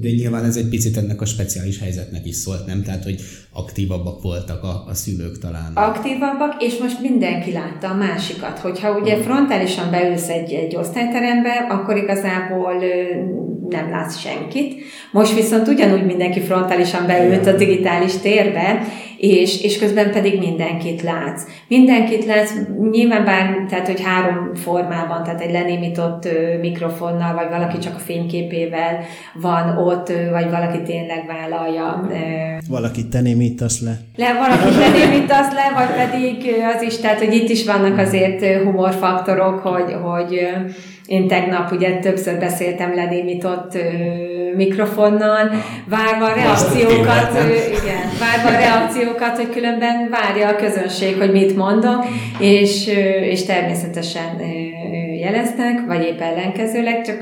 [0.01, 2.83] de nyilván ez egy picit ennek a speciális helyzetnek is szólt, nem?
[2.83, 3.20] Tehát, hogy
[3.53, 5.72] aktívabbak voltak a, a szülők talán.
[5.74, 8.59] Aktívabbak, és most mindenki látta a másikat.
[8.59, 12.74] Hogyha ugye frontálisan beülsz egy, egy osztályterembe, akkor igazából
[13.70, 14.82] nem látsz senkit.
[15.12, 18.82] Most viszont ugyanúgy mindenki frontálisan beült a digitális térbe,
[19.20, 21.42] és, és közben pedig mindenkit látsz.
[21.68, 22.52] Mindenkit látsz,
[22.90, 26.28] nyilván bár, tehát hogy három formában, tehát egy lenémított
[26.60, 28.98] mikrofonnal, vagy valaki csak a fényképével
[29.34, 32.08] van ott, vagy valaki tényleg vállalja.
[32.68, 33.98] Valaki te némítasz le.
[34.16, 38.62] le valaki te némítasz le, vagy pedig az is, tehát hogy itt is vannak azért
[38.62, 40.48] humorfaktorok, hogy, hogy
[41.11, 43.78] én tegnap ugye többször beszéltem lenémított
[44.56, 45.50] mikrofonnal,
[45.88, 47.38] várva a reakciókat,
[47.82, 52.04] igen, várva a reakciókat, hogy különben várja a közönség, hogy mit mondok,
[52.38, 52.86] és,
[53.22, 54.40] és természetesen
[55.20, 57.16] jeleztek, vagy épp ellenkezőleg, csak,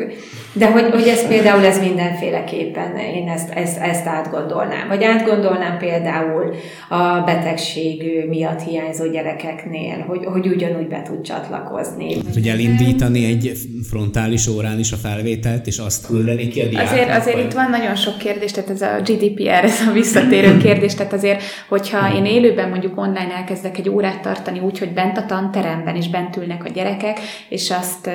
[0.52, 4.88] de hogy, hogy ez például ez mindenféleképpen én ezt, ezt, ezt átgondolnám.
[4.88, 6.54] Vagy átgondolnám például
[6.88, 12.14] a betegség miatt hiányzó gyerekeknél, hogy, hogy ugyanúgy be tud csatlakozni.
[12.14, 13.52] Hát, hogy elindítani egy
[13.88, 17.70] frontális órán is a felvételt, és azt küldeni ki a diáknak, Azért, azért itt van
[17.70, 22.24] nagyon sok kérdés, tehát ez a GDPR, ez a visszatérő kérdés, tehát azért, hogyha én
[22.24, 26.64] élőben mondjuk online elkezdek egy órát tartani úgy, hogy bent a tanteremben is bent ülnek
[26.64, 27.18] a gyerekek,
[27.48, 28.06] és azt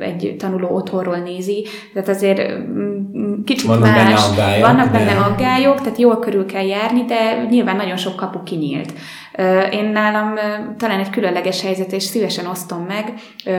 [0.00, 2.40] egy tanuló otthonról nézi, tehát azért
[3.44, 5.20] kicsit vannak más, benne aggályok, vannak benne de...
[5.20, 8.92] aggályok, tehát jól körül kell járni, de nyilván nagyon sok kapu kinyílt.
[9.70, 10.34] Én nálam
[10.76, 13.12] talán egy különleges helyzet, és szívesen osztom meg.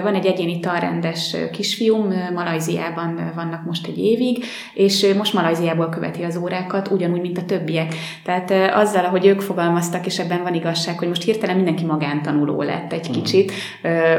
[0.04, 6.38] Van egy egyéni talrendes kisfiúm, Malajziában vannak most egy évig, és most Malajziából követi az
[6.38, 7.94] órákat, ugyanúgy, mint a többiek.
[8.24, 12.94] Tehát azzal, ahogy ők fogalmaztak, és ebben van igazság, hogy most hirtelen mindenki magántanuló lett
[12.94, 13.52] egy kicsit,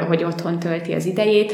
[0.08, 1.52] hogy otthon tölti az idejét.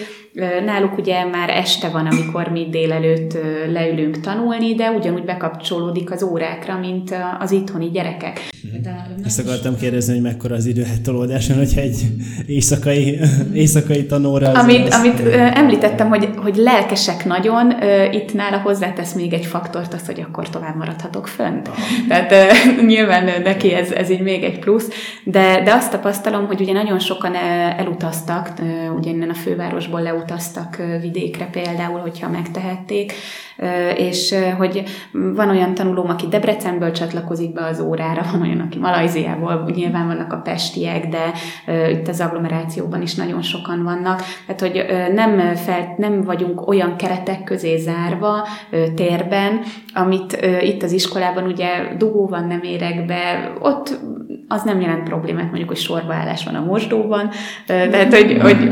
[0.64, 3.38] Náluk ugye már este van, amikor mi délelőtt
[3.72, 8.40] leülünk tanulni, de ugyanúgy bekapcsolódik az órákra, mint az itthoni gyerekek.
[8.82, 12.06] De Ezt akartam kérdezni, hogy mekkora az időhetolódáson, hogyha egy
[12.46, 13.18] éjszakai,
[13.54, 14.52] éjszakai tanóra...
[14.52, 17.74] Amit, az, amit említettem, hogy, hogy lelkesek nagyon,
[18.12, 21.70] itt nála hozzátesz még egy faktort, az, hogy akkor tovább maradhatok fönt.
[22.08, 22.34] Tehát
[22.86, 24.88] nyilván neki ez, ez így még egy plusz,
[25.24, 27.34] de, de azt tapasztalom, hogy ugye nagyon sokan
[27.76, 28.52] elutaztak,
[28.96, 33.12] ugye innen a fővárosból leutaztak vidékre például, hogyha megtehették,
[33.96, 39.70] és hogy van olyan tanulóm, aki Debrecenből csatlakozik be az órára, van olyan, aki Malajziából,
[39.74, 41.32] nyilván vannak a pestiek, de
[41.90, 47.44] itt az agglomerációban is nagyon sokan vannak, tehát hogy nem, fel, nem vagyunk olyan keretek
[47.44, 48.46] közé zárva
[48.94, 49.60] térben,
[49.94, 54.00] amit itt az iskolában ugye dugó van, nem érek be, ott
[54.48, 57.30] az nem jelent problémát, mondjuk, hogy sorbaállás van a mosdóban,
[57.66, 58.70] tehát, hogy, hogy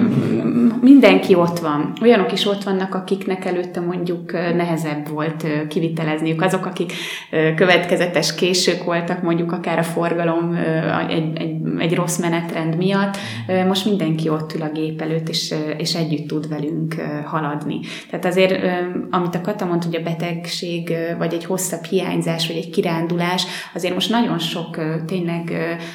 [0.85, 1.93] mindenki ott van.
[2.03, 6.43] Olyanok is ott vannak, akiknek előtte mondjuk nehezebb volt kivitelezniük.
[6.43, 6.93] Azok, akik
[7.57, 10.55] következetes késők voltak, mondjuk akár a forgalom
[11.09, 13.17] egy, egy, egy rossz menetrend miatt,
[13.67, 16.95] most mindenki ott ül a gép előtt, és, és együtt tud velünk
[17.25, 17.81] haladni.
[18.11, 18.61] Tehát azért,
[19.11, 23.95] amit a Kata mondta, hogy a betegség, vagy egy hosszabb hiányzás, vagy egy kirándulás, azért
[23.95, 25.53] most nagyon sok tényleg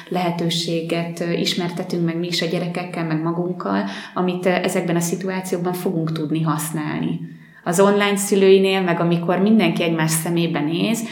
[0.08, 6.42] lehetőséget ismertetünk meg mi is a gyerekekkel, meg magunkkal, amit ezekben a szituációkban fogunk tudni
[6.42, 7.20] használni
[7.64, 11.04] Az online szülőinél, meg amikor mindenki egymás szemébe néz,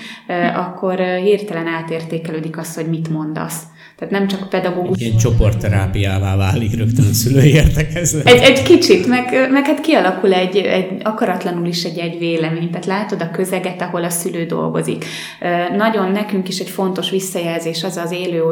[0.55, 3.63] akkor hirtelen átértékelődik az, hogy mit mondasz.
[3.99, 5.01] Tehát nem csak pedagógus.
[5.01, 8.27] Ilyen csoportterápiává válik rögtön a szülői értekezlet.
[8.27, 12.71] Egy, egy kicsit, meg, meg hát kialakul egy, egy, akaratlanul is egy, egy vélemény.
[12.71, 15.05] Tehát látod a közeget, ahol a szülő dolgozik.
[15.77, 18.43] Nagyon nekünk is egy fontos visszajelzés az az élő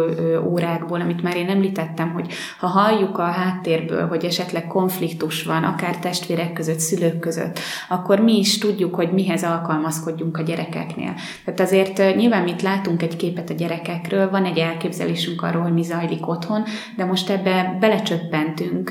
[0.45, 2.27] órákból, amit már én említettem, hogy
[2.59, 8.39] ha halljuk a háttérből, hogy esetleg konfliktus van, akár testvérek között, szülők között, akkor mi
[8.39, 11.15] is tudjuk, hogy mihez alkalmazkodjunk a gyerekeknél.
[11.45, 15.73] Tehát azért nyilván mit látunk egy képet a gyerekekről, van egy elképzelésünk beszéltünk arról, hogy
[15.73, 16.65] mi zajlik otthon,
[16.97, 18.91] de most ebbe belecsöppentünk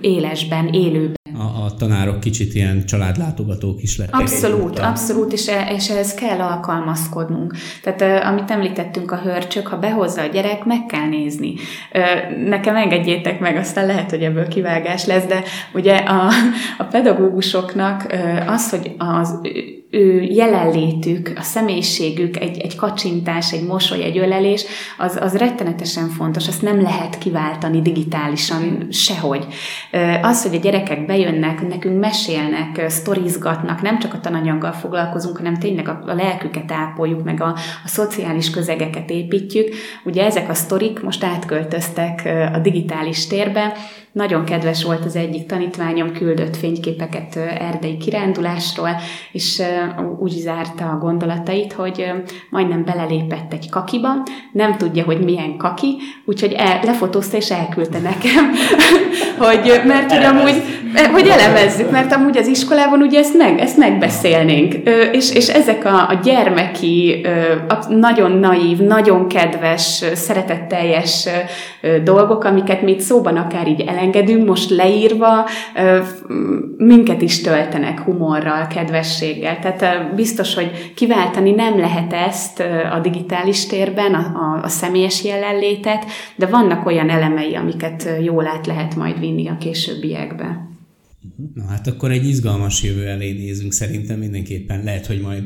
[0.00, 1.21] élesben, élőben.
[1.42, 4.20] A, a tanárok kicsit ilyen családlátogatók is lettek.
[4.20, 7.54] Abszolút, abszolút, és, e, és ehhez kell alkalmazkodnunk.
[7.82, 11.54] Tehát amit említettünk a hörcsök, ha behozza a gyerek, meg kell nézni.
[12.48, 15.42] Nekem engedjétek meg, aztán lehet, hogy ebből kivágás lesz, de
[15.74, 16.28] ugye a,
[16.78, 18.14] a pedagógusoknak
[18.46, 19.38] az, hogy az
[19.92, 24.64] ő jelenlétük, a személyiségük, egy, egy kacsintás, egy mosoly, egy ölelés,
[24.98, 29.46] az, az rettenetesen fontos, azt nem lehet kiváltani digitálisan sehogy.
[30.22, 35.88] Az, hogy a gyerekek bejönnek, nekünk mesélnek, sztorizgatnak, nem csak a tananyaggal foglalkozunk, hanem tényleg
[35.88, 39.74] a, a lelküket ápoljuk, meg a, a szociális közegeket építjük.
[40.04, 43.72] Ugye ezek a sztorik most átköltöztek a digitális térbe,
[44.12, 48.96] nagyon kedves volt az egyik tanítványom, küldött fényképeket erdei kirándulásról,
[49.32, 49.62] és
[50.18, 52.12] úgy zárta a gondolatait, hogy
[52.50, 54.08] majdnem belelépett egy kakiba,
[54.52, 58.50] nem tudja, hogy milyen kaki, úgyhogy el, lefotózta és elküldte nekem,
[59.46, 60.62] hogy, mert hogy amúgy,
[61.12, 64.74] hogy elemezzük, mert amúgy az iskolában ugye ezt, meg, ezt megbeszélnénk,
[65.12, 67.26] és, és ezek a, a gyermeki,
[67.88, 71.28] nagyon naív, nagyon kedves, szeretetteljes
[72.04, 75.48] dolgok, amiket mi szóban akár így elengedünk, most leírva,
[76.76, 79.58] minket is töltenek humorral, kedvességgel.
[79.58, 82.60] Tehát biztos, hogy kiváltani nem lehet ezt
[82.92, 86.04] a digitális térben, a, a, a személyes jelenlétet,
[86.36, 90.70] de vannak olyan elemei, amiket jól át lehet majd vinni a későbbiekbe.
[91.54, 94.84] Na hát akkor egy izgalmas jövő elé nézünk szerintem mindenképpen.
[94.84, 95.42] Lehet, hogy majd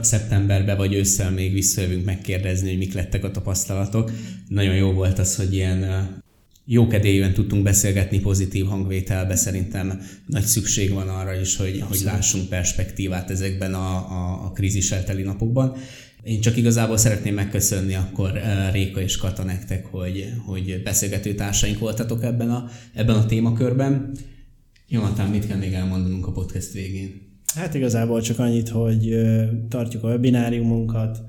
[0.00, 4.10] szeptemberben vagy ősszel még visszajövünk megkérdezni, hogy mik lettek a tapasztalatok.
[4.48, 6.22] Nagyon jó volt az, hogy ilyen uh,
[6.66, 13.30] jókedélyűen tudtunk beszélgetni pozitív hangvételbe, szerintem nagy szükség van arra is, hogy, hogy lássunk perspektívát
[13.30, 15.76] ezekben a, a, a krízissel teli napokban.
[16.22, 18.40] Én csak igazából szeretném megköszönni akkor
[18.72, 24.16] Réka és Kata nektek, hogy, hogy beszélgető társaink voltatok ebben a, ebben a témakörben.
[24.88, 27.23] Jonathan, mit kell még elmondanunk a podcast végén?
[27.54, 29.16] Hát igazából csak annyit, hogy
[29.68, 31.22] tartjuk a webináriumunkat,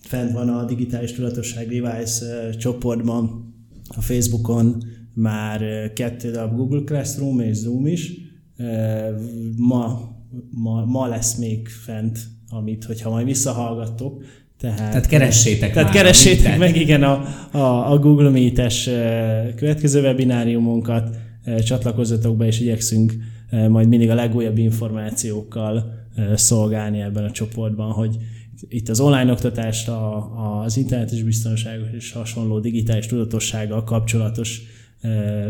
[0.00, 3.54] fent van a Digitális Tudatosság Device csoportban,
[3.88, 4.82] a Facebookon
[5.14, 8.12] már kettő darab Google Classroom és Zoom is.
[9.56, 10.00] Ma,
[10.50, 14.22] ma, ma lesz még fent, amit, hogyha majd visszahallgattok,
[14.58, 18.84] tehát, tehát keressétek Tehát már, keressétek meg, igen, a, a, a Google Meet-es
[19.56, 21.16] következő webináriumunkat,
[21.64, 23.12] csatlakozzatok be, és igyekszünk
[23.50, 25.94] majd mindig a legújabb információkkal
[26.34, 28.16] szolgálni ebben a csoportban, hogy
[28.68, 34.62] itt az online oktatást, a, az internetes biztonságos és hasonló digitális tudatossággal kapcsolatos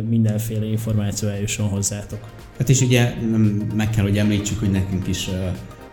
[0.08, 2.34] mindenféle információ eljusson hozzátok.
[2.58, 3.14] Hát és ugye
[3.74, 5.28] meg kell, hogy említsük, hogy nekünk is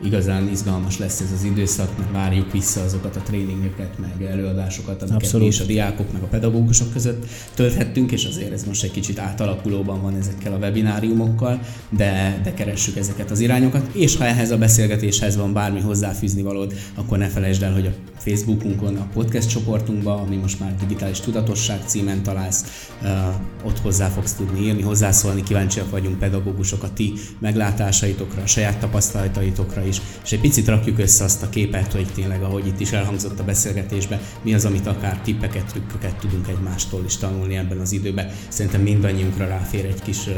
[0.02, 5.18] igazán izgalmas lesz ez az időszak, mert várjuk vissza azokat a tréningeket, meg előadásokat, amiket
[5.18, 5.48] Abszolút.
[5.48, 9.20] mi is a diákok, meg a pedagógusok között tölthettünk, és azért ez most egy kicsit
[9.20, 14.58] átalakulóban van ezekkel a webináriumokkal, de, de keressük ezeket az irányokat, és ha ehhez a
[14.58, 20.20] beszélgetéshez van bármi hozzáfűzni valód, akkor ne felejtsd el, hogy a Facebookunkon, a podcast csoportunkban,
[20.20, 22.90] ami most már digitális tudatosság címen találsz,
[23.64, 29.86] ott hozzá fogsz tudni írni, hozzászólni, kíváncsiak vagyunk pedagógusok a ti meglátásaitokra, a saját tapasztalataitokra
[29.88, 33.40] is, és egy picit rakjuk össze azt a képet, hogy tényleg, ahogy itt is elhangzott
[33.40, 38.32] a beszélgetésben, mi az, amit akár tippeket, trükköket tudunk egymástól is tanulni ebben az időben.
[38.48, 40.30] Szerintem mindannyiunkra ráfér egy kis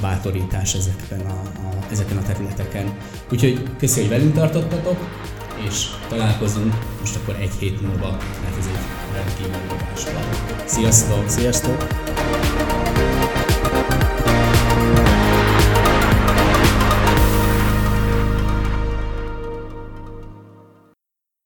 [0.00, 2.96] bátorítás ezekben a, a, ezeken a területeken.
[3.32, 4.98] Úgyhogy köszönjük, hogy velünk tartottatok,
[5.68, 8.78] és találkozunk most akkor egy hét múlva, mert ez egy
[9.14, 9.64] rendkívül
[10.66, 11.28] Sziasztok!
[11.28, 11.86] Sziasztok!